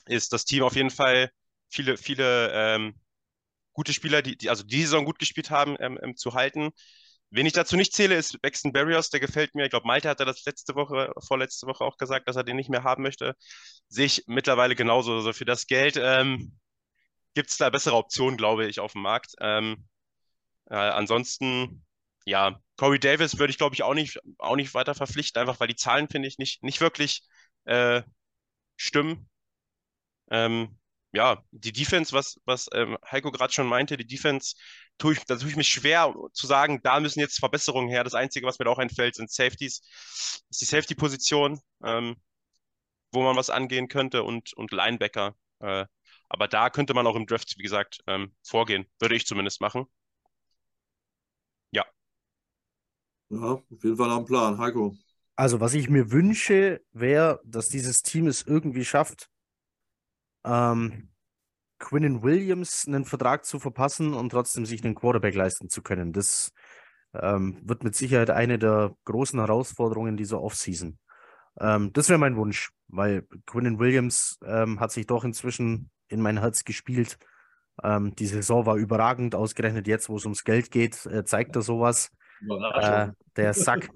[0.06, 1.32] ist das Team auf jeden Fall
[1.70, 2.96] viele, viele ähm,
[3.74, 6.72] gute Spieler, die, die also die Saison gut gespielt haben, ähm, ähm, zu halten.
[7.30, 9.66] Wen ich dazu nicht zähle, ist Baxton Barrios, der gefällt mir.
[9.66, 12.56] Ich glaube, Malte hat er das letzte Woche, vorletzte Woche auch gesagt, dass er den
[12.56, 13.36] nicht mehr haben möchte.
[13.90, 15.16] Sehe ich mittlerweile genauso.
[15.16, 16.58] Also für das Geld ähm,
[17.34, 19.34] gibt es da bessere Optionen, glaube ich, auf dem Markt.
[19.42, 19.86] Ähm,
[20.70, 21.86] äh, ansonsten,
[22.26, 25.68] ja, Corey Davis würde ich, glaube ich, auch nicht, auch nicht weiter verpflichten, einfach weil
[25.68, 27.24] die Zahlen, finde ich, nicht, nicht wirklich
[27.66, 28.04] äh,
[28.78, 29.30] stimmen.
[30.32, 30.78] Ähm,
[31.12, 34.56] ja, die Defense, was, was ähm, Heiko gerade schon meinte, die Defense,
[34.98, 38.04] tue ich, da tue ich mich schwer zu sagen, da müssen jetzt Verbesserungen her.
[38.04, 39.82] Das Einzige, was mir da auch einfällt, sind Safeties,
[40.50, 42.16] ist die Safety-Position, ähm,
[43.12, 45.36] wo man was angehen könnte und, und Linebacker.
[45.60, 45.86] Äh,
[46.30, 48.86] aber da könnte man auch im Draft, wie gesagt, ähm, vorgehen.
[49.00, 49.86] Würde ich zumindest machen.
[51.72, 51.86] Ja.
[53.30, 54.58] Ja, auf jeden Fall am Plan.
[54.58, 54.96] Heiko.
[55.36, 59.30] Also, was ich mir wünsche, wäre, dass dieses Team es irgendwie schafft,
[60.48, 61.10] ähm,
[61.80, 66.12] Quinnen Williams einen Vertrag zu verpassen und trotzdem sich einen Quarterback leisten zu können.
[66.14, 66.52] Das
[67.14, 70.98] ähm, wird mit Sicherheit eine der großen Herausforderungen dieser Offseason.
[71.60, 76.40] Ähm, das wäre mein Wunsch, weil Quinnen Williams ähm, hat sich doch inzwischen in mein
[76.40, 77.18] Herz gespielt.
[77.84, 81.62] Ähm, die Saison war überragend, ausgerechnet jetzt, wo es ums Geld geht, äh, zeigt er
[81.62, 82.12] sowas.
[82.50, 83.90] Äh, der Sack.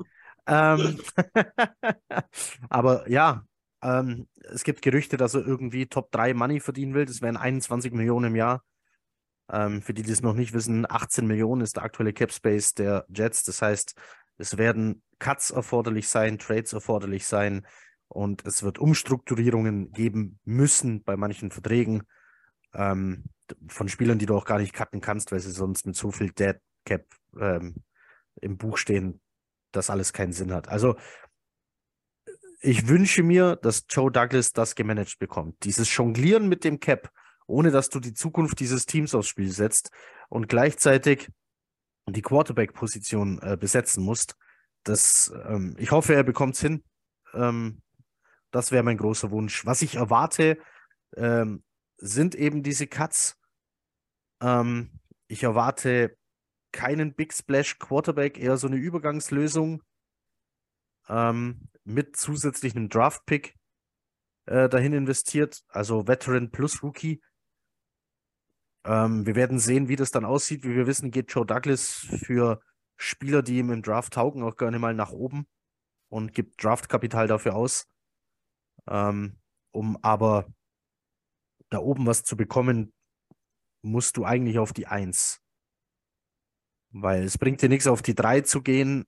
[0.47, 0.99] Ähm,
[2.69, 3.43] aber ja,
[3.81, 7.05] ähm, es gibt Gerüchte, dass er irgendwie Top 3 Money verdienen will.
[7.05, 8.63] Das wären 21 Millionen im Jahr.
[9.51, 12.73] Ähm, für die, die es noch nicht wissen, 18 Millionen ist der aktuelle Cap Space
[12.73, 13.43] der Jets.
[13.43, 13.95] Das heißt,
[14.37, 17.65] es werden Cuts erforderlich sein, Trades erforderlich sein
[18.07, 22.03] und es wird Umstrukturierungen geben müssen bei manchen Verträgen
[22.73, 23.25] ähm,
[23.67, 26.31] von Spielern, die du auch gar nicht cutten kannst, weil sie sonst mit so viel
[26.31, 27.05] Dead Cap
[27.39, 27.83] ähm,
[28.41, 29.21] im Buch stehen,
[29.71, 30.69] dass alles keinen Sinn hat.
[30.69, 30.95] Also
[32.61, 35.55] ich wünsche mir, dass Joe Douglas das gemanagt bekommt.
[35.63, 37.11] Dieses Jonglieren mit dem Cap,
[37.47, 39.89] ohne dass du die Zukunft dieses Teams aufs Spiel setzt
[40.29, 41.29] und gleichzeitig
[42.07, 44.35] die Quarterback-Position äh, besetzen musst.
[44.83, 46.83] Das, ähm, ich hoffe, er bekommt es hin.
[47.33, 47.81] Ähm,
[48.51, 49.65] das wäre mein großer Wunsch.
[49.65, 50.57] Was ich erwarte,
[51.15, 51.63] ähm,
[51.97, 53.37] sind eben diese Cuts.
[54.41, 56.15] Ähm, ich erwarte
[56.71, 59.81] keinen Big Splash Quarterback, eher so eine Übergangslösung
[61.11, 63.55] ähm, mit zusätzlichem Draft-Pick
[64.45, 67.21] äh, dahin investiert, also Veteran plus Rookie.
[68.85, 70.63] Ähm, wir werden sehen, wie das dann aussieht.
[70.63, 72.61] Wie wir wissen, geht Joe Douglas für
[72.95, 75.47] Spieler, die ihm im Draft taugen, auch gerne mal nach oben
[76.09, 77.87] und gibt Draftkapital dafür aus.
[78.87, 79.37] Ähm,
[79.71, 80.51] um aber
[81.69, 82.93] da oben was zu bekommen,
[83.83, 85.41] musst du eigentlich auf die 1.
[86.93, 89.05] Weil es bringt dir nichts, auf die 3 zu gehen.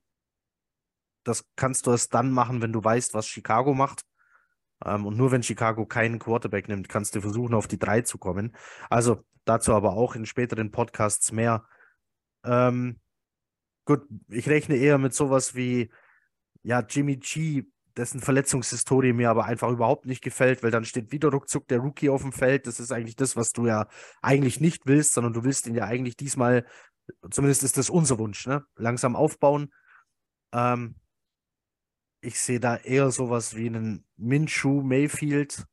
[1.24, 4.04] Das kannst du erst dann machen, wenn du weißt, was Chicago macht.
[4.86, 8.18] Ähm, und nur wenn Chicago keinen Quarterback nimmt, kannst du versuchen, auf die 3 zu
[8.18, 8.56] kommen.
[8.90, 11.66] Also dazu aber auch in späteren Podcasts mehr.
[12.44, 13.00] Ähm,
[13.86, 15.92] gut, ich rechne eher mit sowas wie,
[16.62, 17.64] ja, Jimmy G,
[17.96, 22.10] dessen Verletzungshistorie mir aber einfach überhaupt nicht gefällt, weil dann steht wieder ruckzuck der Rookie
[22.10, 22.66] auf dem Feld.
[22.66, 23.88] Das ist eigentlich das, was du ja
[24.22, 26.66] eigentlich nicht willst, sondern du willst ihn ja eigentlich diesmal
[27.30, 28.66] Zumindest ist das unser Wunsch, ne?
[28.76, 29.74] Langsam aufbauen.
[30.54, 30.96] Ähm,
[32.24, 35.66] ich sehe da eher sowas wie einen Minshu Mayfield,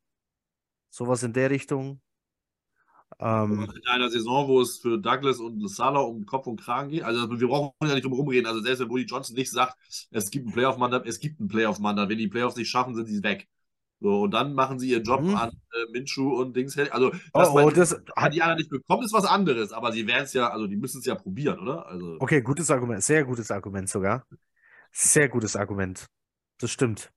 [0.89, 2.01] sowas in der Richtung.
[3.19, 7.03] Ähm, in einer Saison, wo es für Douglas und Salah um Kopf und Kragen geht,
[7.03, 9.77] also wir brauchen ja nicht drum rumreden, also selbst wenn Woody Johnson nicht sagt,
[10.11, 13.23] es gibt ein Playoff-Mandat, es gibt ein Playoff-Mandat, wenn die Playoffs nicht schaffen, sind sie
[13.23, 13.47] weg.
[13.99, 15.35] So, und dann machen sie ihren Job mhm.
[15.35, 16.75] an äh, Minshu und Dings.
[16.75, 19.91] Also, dass oh, oh, man, das hat die anderen nicht bekommen, ist was anderes, aber
[19.91, 21.85] sie werden es ja, also die müssen es ja probieren, oder?
[21.85, 24.25] Also, okay, gutes Argument, sehr gutes Argument sogar.
[24.91, 26.05] Sehr gutes Argument.
[26.61, 27.11] Das stimmt.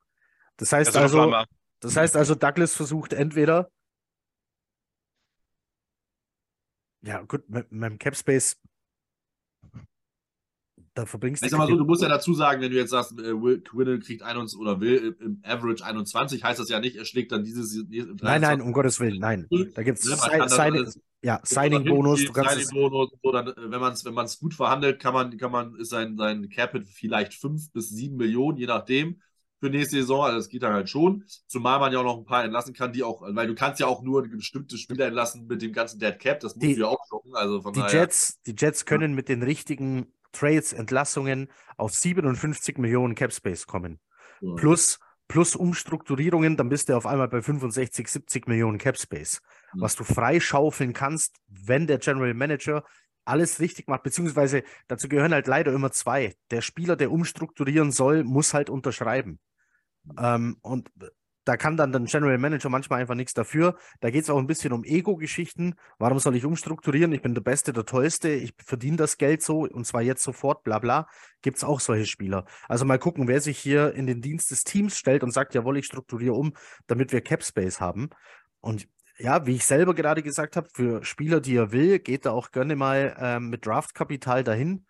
[0.57, 1.45] Das heißt also, also
[1.81, 3.71] das heißt also, Douglas versucht entweder
[7.03, 8.59] ja, gut, mit, mit dem Capspace
[10.95, 11.47] da verbringst du.
[11.47, 13.61] Ich sag mal so, du musst ja dazu sagen, wenn du jetzt sagst, äh, Will
[13.61, 17.43] Quinnell kriegt 21 oder will im Average 21, heißt das ja nicht, er schlägt dann
[17.45, 17.85] dieses.
[17.89, 19.49] Nein, nein, um Gottes Willen, nein.
[19.75, 20.87] Da gibt es ja, Signing,
[21.23, 22.21] ja, Signing-Bonus.
[22.21, 25.91] Signing-Bonus, so, dann, äh, wenn man es wenn gut verhandelt, kann man, kann man, ist
[25.91, 29.21] sein, sein Capit vielleicht 5 bis 7 Millionen, je nachdem
[29.65, 30.25] für nächste Saison.
[30.25, 31.25] Also das geht dann halt schon.
[31.47, 33.87] Zumal man ja auch noch ein paar entlassen kann, die auch, weil du kannst ja
[33.87, 36.41] auch nur bestimmte Spieler entlassen mit dem ganzen Dead Cap.
[36.41, 37.35] Das musst du ja auch gucken.
[37.35, 41.49] Also die, Jets, die Jets können mit den richtigen Trades, Entlassungen
[41.79, 44.01] auf 57 Millionen Cap Space kommen.
[44.43, 44.55] Ja.
[44.55, 44.99] Plus,
[45.29, 49.41] plus Umstrukturierungen, dann bist du auf einmal bei 65, 70 Millionen Cap Space.
[49.75, 49.81] Ja.
[49.81, 52.85] Was du freischaufeln kannst, wenn der General Manager
[53.25, 56.35] alles richtig macht, beziehungsweise dazu gehören halt leider immer zwei.
[56.51, 59.39] Der Spieler, der umstrukturieren soll, muss halt unterschreiben.
[60.19, 60.91] Ähm, und
[61.45, 63.77] da kann dann der General Manager manchmal einfach nichts dafür.
[64.01, 65.75] Da geht es auch ein bisschen um Ego-Geschichten.
[65.99, 67.13] Warum soll ich umstrukturieren?
[67.13, 68.31] Ich bin der Beste, der Tollste.
[68.31, 71.07] Ich verdiene das Geld so und zwar jetzt sofort, bla bla.
[71.43, 72.47] Gibt es auch solche Spieler.
[72.67, 75.77] Also mal gucken, wer sich hier in den Dienst des Teams stellt und sagt, jawohl,
[75.77, 76.55] ich strukturiere um,
[76.87, 78.09] damit wir Cap Space haben.
[78.61, 78.89] Und
[79.19, 82.51] ja, wie ich selber gerade gesagt habe, für Spieler, die er will, geht er auch
[82.51, 84.87] gerne mal ähm, mit Draftkapital dahin.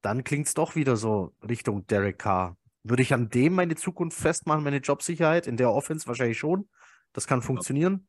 [0.00, 2.56] Dann klingt es doch wieder so Richtung Derek Carr.
[2.84, 5.46] Würde ich an dem meine Zukunft festmachen, meine Jobsicherheit?
[5.46, 6.68] In der Offense wahrscheinlich schon.
[7.12, 8.08] Das kann funktionieren.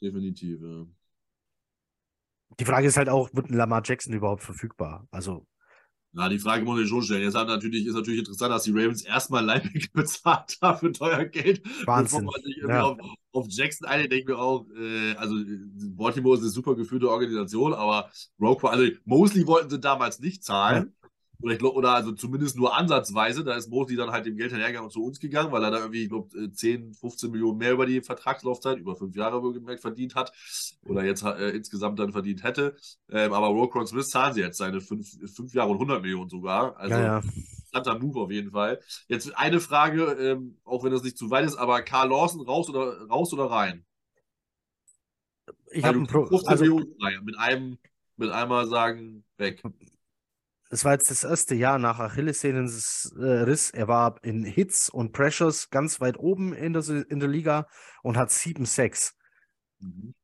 [0.00, 0.86] Definitiv, ja.
[2.58, 5.06] Die Frage ist halt auch, wird ein Lamar Jackson überhaupt verfügbar?
[5.10, 5.46] Also.
[6.12, 7.22] Na, die Frage muss ich schon stellen.
[7.22, 11.62] Jetzt natürlich, ist natürlich interessant, dass die Ravens erstmal Linebacker bezahlt haben für teuer Geld.
[11.86, 12.26] Wahnsinn.
[12.26, 12.82] Bevor man sich irgendwie ja.
[12.82, 12.98] auf,
[13.32, 15.36] auf, Jackson einigt, denke ich mir auch, äh, also
[15.96, 18.10] Baltimore ist eine super geführte Organisation, aber
[18.40, 20.96] Rogue, also Mosley wollten sie damals nicht zahlen.
[21.42, 23.44] Oder, ich glaub, oder also zumindest nur ansatzweise.
[23.44, 25.78] Da ist Mosley dann halt dem Geld hinterhergegangen und zu uns gegangen, weil er da
[25.78, 30.14] irgendwie, ich glaube, 10, 15 Millionen mehr über die Vertragslaufzeit, über fünf Jahre wohlgemerkt, verdient
[30.14, 30.32] hat.
[30.86, 32.76] Oder jetzt äh, insgesamt dann verdient hätte.
[33.10, 36.76] Ähm, aber Rokron Smith zahlen sie jetzt seine fünf, fünf Jahre und 100 Millionen sogar.
[36.76, 37.22] Also ja,
[37.72, 37.98] ja.
[37.98, 38.80] Move auf jeden Fall.
[39.08, 42.68] Jetzt eine Frage, ähm, auch wenn das nicht zu weit ist, aber Carl Lawson raus
[42.68, 43.84] oder, raus oder rein?
[45.72, 47.78] Ich habe ein Pro 15 also, Millionen mit einem
[48.16, 49.62] mit einmal sagen, weg
[50.72, 53.70] es war jetzt das erste Jahr nach Achillessehnenriss.
[53.72, 57.66] Er war in Hits und Pressures ganz weit oben in der, in der Liga
[58.02, 59.14] und hat 7-6.
[59.80, 60.14] Mhm.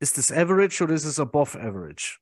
[0.00, 2.18] Ist es Average oder ist es above Average?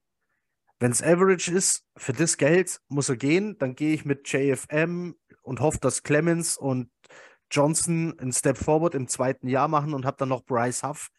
[0.80, 5.14] Wenn es Average ist, für das Geld muss er gehen, dann gehe ich mit JFM
[5.42, 6.90] und hoffe, dass Clemens und
[7.52, 11.10] Johnson einen Step Forward im zweiten Jahr machen und habe dann noch Bryce Huff,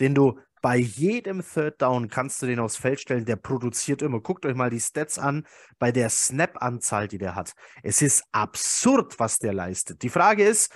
[0.00, 4.22] den du bei jedem Third Down kannst du den aufs Feld stellen, der produziert immer.
[4.22, 5.46] Guckt euch mal die Stats an
[5.78, 7.52] bei der Snap-Anzahl, die der hat.
[7.82, 10.00] Es ist absurd, was der leistet.
[10.00, 10.74] Die Frage ist,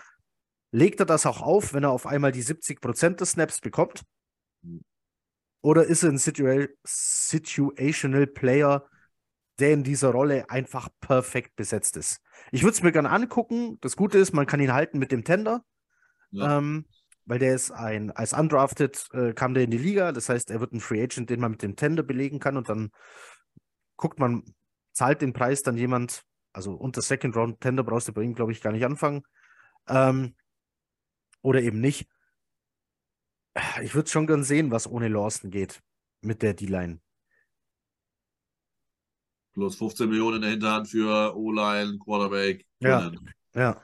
[0.72, 4.02] legt er das auch auf, wenn er auf einmal die 70% des Snaps bekommt?
[5.62, 8.86] Oder ist er ein Situa Situational Player,
[9.58, 12.20] der in dieser Rolle einfach perfekt besetzt ist?
[12.52, 13.78] Ich würde es mir gerne angucken.
[13.80, 15.64] Das Gute ist, man kann ihn halten mit dem Tender.
[16.30, 16.58] Ja.
[16.58, 16.84] Ähm,
[17.28, 20.60] weil der ist ein, als undrafted äh, kam der in die Liga, das heißt, er
[20.60, 22.90] wird ein Free Agent, den man mit dem Tender belegen kann und dann
[23.96, 24.54] guckt man,
[24.92, 26.22] zahlt den Preis dann jemand,
[26.52, 29.22] also unter Second Round Tender brauchst du bei ihm, glaube ich, gar nicht anfangen.
[29.88, 30.34] Ähm,
[31.42, 32.08] oder eben nicht.
[33.82, 35.82] Ich würde schon gern sehen, was ohne Lawson geht
[36.22, 37.00] mit der D-Line.
[39.52, 42.64] Plus 15 Millionen in der Hinterhand für O-Line, Quarterback.
[42.80, 43.12] Ja,
[43.54, 43.82] ja.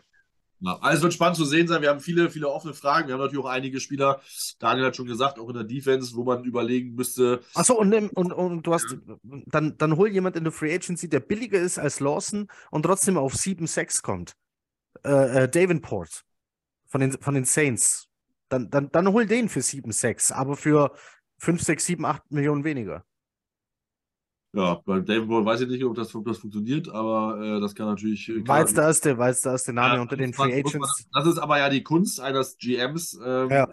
[0.65, 1.83] Ja, also wird spannend zu sehen sein.
[1.83, 3.07] Wir haben viele, viele offene Fragen.
[3.07, 4.23] Wir haben natürlich auch einige Spieler,
[4.59, 7.41] Daniel hat schon gesagt, auch in der Defense, wo man überlegen müsste.
[7.53, 9.17] Achso, und, und, und du hast, ja.
[9.47, 13.19] dann, dann hol jemand in der Free Agency, der billiger ist als Lawson und trotzdem
[13.19, 14.37] auf 7-6 kommt.
[15.05, 16.25] Äh, äh, Davenport
[16.87, 18.09] von den, von den Saints.
[18.49, 20.95] Dann, dann, dann hol den für 7-6, aber für
[21.39, 23.05] 5, 6, 7, 8 Millionen weniger.
[24.55, 27.75] Ja, bei David Ball weiß ich nicht, ob das, ob das funktioniert, aber äh, das
[27.75, 28.29] kann natürlich.
[28.29, 30.75] Äh, war jetzt der erste, war jetzt der Name ja, unter den Free Agents.
[30.75, 33.69] Man, das ist aber ja die Kunst eines GMs ähm, ja.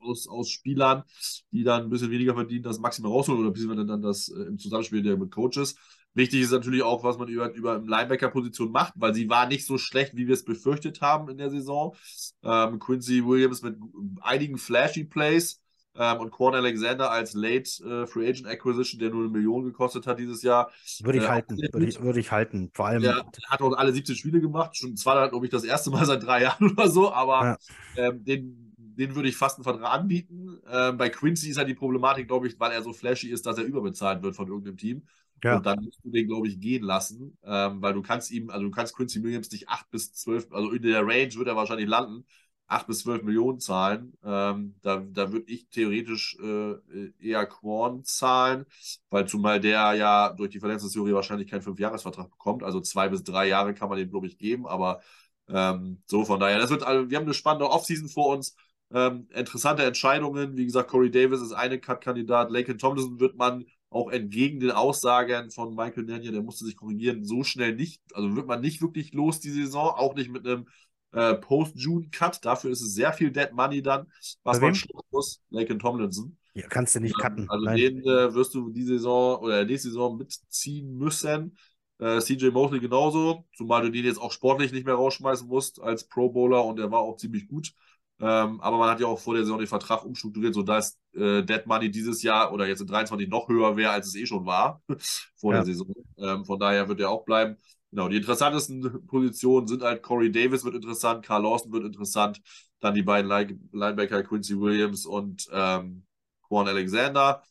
[0.00, 1.02] aus, aus Spielern,
[1.50, 4.58] die dann ein bisschen weniger verdienen, das Maximum rausholen oder beziehungsweise dann das äh, im
[4.58, 5.76] Zusammenspiel mit Coaches.
[6.14, 9.76] Wichtig ist natürlich auch, was man über, über Linebacker-Position macht, weil sie war nicht so
[9.76, 11.94] schlecht, wie wir es befürchtet haben in der Saison.
[12.42, 13.76] Ähm, Quincy Williams mit
[14.20, 15.61] einigen flashy Plays
[15.96, 20.06] ähm, und Quan Alexander als Late äh, Free Agent Acquisition, der nur eine Million gekostet
[20.06, 20.70] hat dieses Jahr.
[21.02, 22.70] Würde ich äh, halten, würde ich, würde ich halten.
[22.72, 23.02] Vor allem.
[23.02, 26.22] Der hat auch alle 17 Spiele gemacht, schon zwar, glaube ich, das erste Mal seit
[26.22, 27.58] drei Jahren oder so, aber
[27.96, 28.08] ja.
[28.08, 30.58] ähm, den, den würde ich fast einen Vertrag anbieten.
[30.70, 33.58] Ähm, bei Quincy ist halt die Problematik, glaube ich, weil er so flashy ist, dass
[33.58, 35.02] er überbezahlt wird von irgendeinem Team.
[35.44, 35.56] Ja.
[35.56, 38.64] Und dann musst du den, glaube ich, gehen lassen, ähm, weil du kannst ihm, also
[38.64, 41.88] du kannst Quincy Williams nicht 8 bis 12, also in der Range wird er wahrscheinlich
[41.88, 42.24] landen,
[42.72, 44.16] 8 bis 12 Millionen zahlen.
[44.24, 46.74] Ähm, da da würde ich theoretisch äh,
[47.20, 48.66] eher Quorn zahlen,
[49.10, 52.62] weil zumal der ja durch die Verletzungstheorie wahrscheinlich keinen Fünfjahresvertrag bekommt.
[52.62, 54.66] Also zwei bis drei Jahre kann man dem, glaube ich, geben.
[54.66, 55.00] Aber
[55.48, 58.56] ähm, so von daher, das wird, also, wir haben eine spannende Offseason vor uns.
[58.92, 60.56] Ähm, interessante Entscheidungen.
[60.56, 62.50] Wie gesagt, Corey Davis ist eine Cut-Kandidat.
[62.50, 67.24] Laken Tomlinson wird man auch entgegen den Aussagen von Michael Nanya, der musste sich korrigieren,
[67.24, 70.66] so schnell nicht, also wird man nicht wirklich los die Saison, auch nicht mit einem
[71.12, 72.44] äh, Post-June-Cut.
[72.44, 74.06] Dafür ist es sehr viel Dead Money dann,
[74.42, 75.40] was man schlucken muss.
[75.50, 76.36] Laken Tomlinson.
[76.54, 77.48] Ja, kannst du nicht cutten.
[77.48, 77.76] Also Nein.
[77.76, 81.56] den äh, wirst du die Saison oder nächste Saison mitziehen müssen.
[81.98, 86.08] Äh, CJ Mosley genauso, zumal du den jetzt auch sportlich nicht mehr rausschmeißen musst als
[86.08, 87.72] Pro Bowler und der war auch ziemlich gut.
[88.20, 91.66] Ähm, aber man hat ja auch vor der Saison den Vertrag umstrukturiert, sodass äh, Dead
[91.66, 94.82] Money dieses Jahr oder jetzt in 23 noch höher wäre, als es eh schon war
[95.36, 95.58] vor ja.
[95.58, 95.92] der Saison.
[96.18, 97.56] Ähm, von daher wird er auch bleiben.
[97.92, 102.40] Genau, die interessantesten Positionen sind halt Corey Davis wird interessant, Carl Lawson wird interessant,
[102.80, 103.30] dann die beiden
[103.72, 106.04] Linebacker Quincy Williams und ähm,
[106.48, 107.42] Quan Alexander.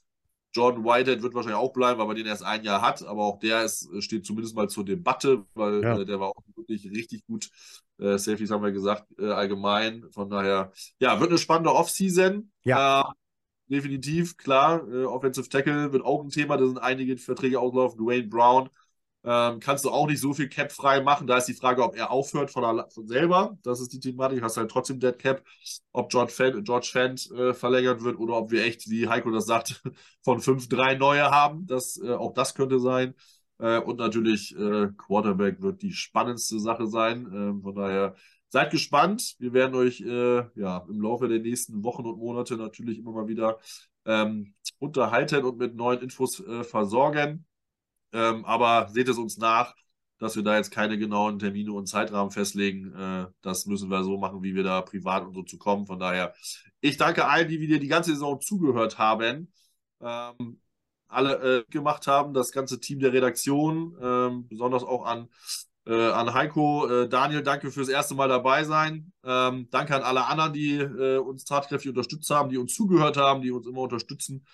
[0.54, 3.40] Jordan Whitehead wird wahrscheinlich auch bleiben, weil man den erst ein Jahr hat, aber auch
[3.40, 5.98] der ist, steht zumindest mal zur Debatte, weil Ja.
[6.00, 7.50] äh, der war auch wirklich richtig gut.
[8.00, 10.06] Äh, Safeties haben wir gesagt, äh, allgemein.
[10.12, 12.52] Von daher, ja, wird eine spannende Offseason.
[12.64, 13.02] Ja.
[13.02, 13.14] Äh,
[13.68, 14.86] definitiv, klar.
[14.92, 16.58] Äh, Offensive Tackle wird auch ein Thema.
[16.58, 18.00] Da sind einige Verträge auslaufen.
[18.04, 18.70] Dwayne Brown
[19.24, 21.28] ähm, kannst du auch nicht so viel Cap frei machen.
[21.28, 23.58] Da ist die Frage, ob er aufhört von, von selber.
[23.64, 24.42] Das ist die Thematik.
[24.42, 25.44] Hast halt trotzdem Dead Cap.
[25.92, 29.46] Ob George Fent, George Fent äh, verlängert wird oder ob wir echt, wie Heiko das
[29.46, 29.84] sagt,
[30.24, 31.68] von fünf drei neue haben.
[31.68, 33.14] Das, äh, auch das könnte sein.
[33.60, 37.28] Äh, und natürlich äh, Quarterback wird die spannendste Sache sein.
[37.32, 38.16] Ähm, von daher
[38.48, 39.36] seid gespannt.
[39.40, 43.28] Wir werden euch äh, ja, im Laufe der nächsten Wochen und Monate natürlich immer mal
[43.28, 43.60] wieder
[44.06, 47.46] ähm, unterhalten und mit neuen Infos äh, versorgen.
[48.14, 49.74] Ähm, aber seht es uns nach,
[50.20, 52.94] dass wir da jetzt keine genauen Termine und Zeitrahmen festlegen.
[52.94, 55.88] Äh, das müssen wir so machen, wie wir da privat und so zu kommen.
[55.88, 56.34] Von daher,
[56.80, 59.52] ich danke allen, die wieder die ganze Saison zugehört haben.
[60.02, 60.62] Ähm,
[61.08, 65.28] alle äh, gemacht haben, das ganze Team der Redaktion, ähm, besonders auch an,
[65.86, 66.88] äh, an Heiko.
[66.88, 69.12] Äh, Daniel, danke fürs erste Mal dabei sein.
[69.24, 73.42] Ähm, danke an alle anderen, die äh, uns tatkräftig unterstützt haben, die uns zugehört haben,
[73.42, 74.46] die uns immer unterstützen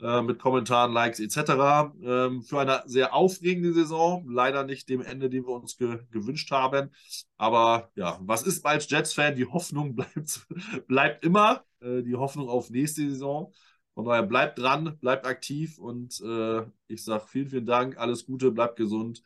[0.00, 1.92] äh, mit Kommentaren, Likes etc.
[2.02, 4.28] Ähm, für eine sehr aufregende Saison.
[4.28, 6.90] Leider nicht dem Ende, den wir uns ge gewünscht haben.
[7.36, 9.36] Aber ja, was ist als Jets-Fan?
[9.36, 10.46] Die Hoffnung bleibt,
[10.86, 11.64] bleibt immer.
[11.80, 13.52] Äh, die Hoffnung auf nächste Saison.
[13.94, 17.98] Von daher bleibt dran, bleibt aktiv und äh, ich sage vielen, vielen Dank.
[17.98, 19.22] Alles Gute, bleibt gesund.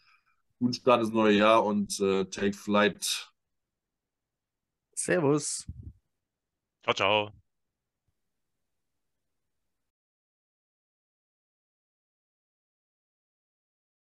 [0.58, 3.30] Guten Start ins neue Jahr und äh, take flight.
[4.94, 5.66] Servus.
[6.84, 7.41] Ciao, ciao.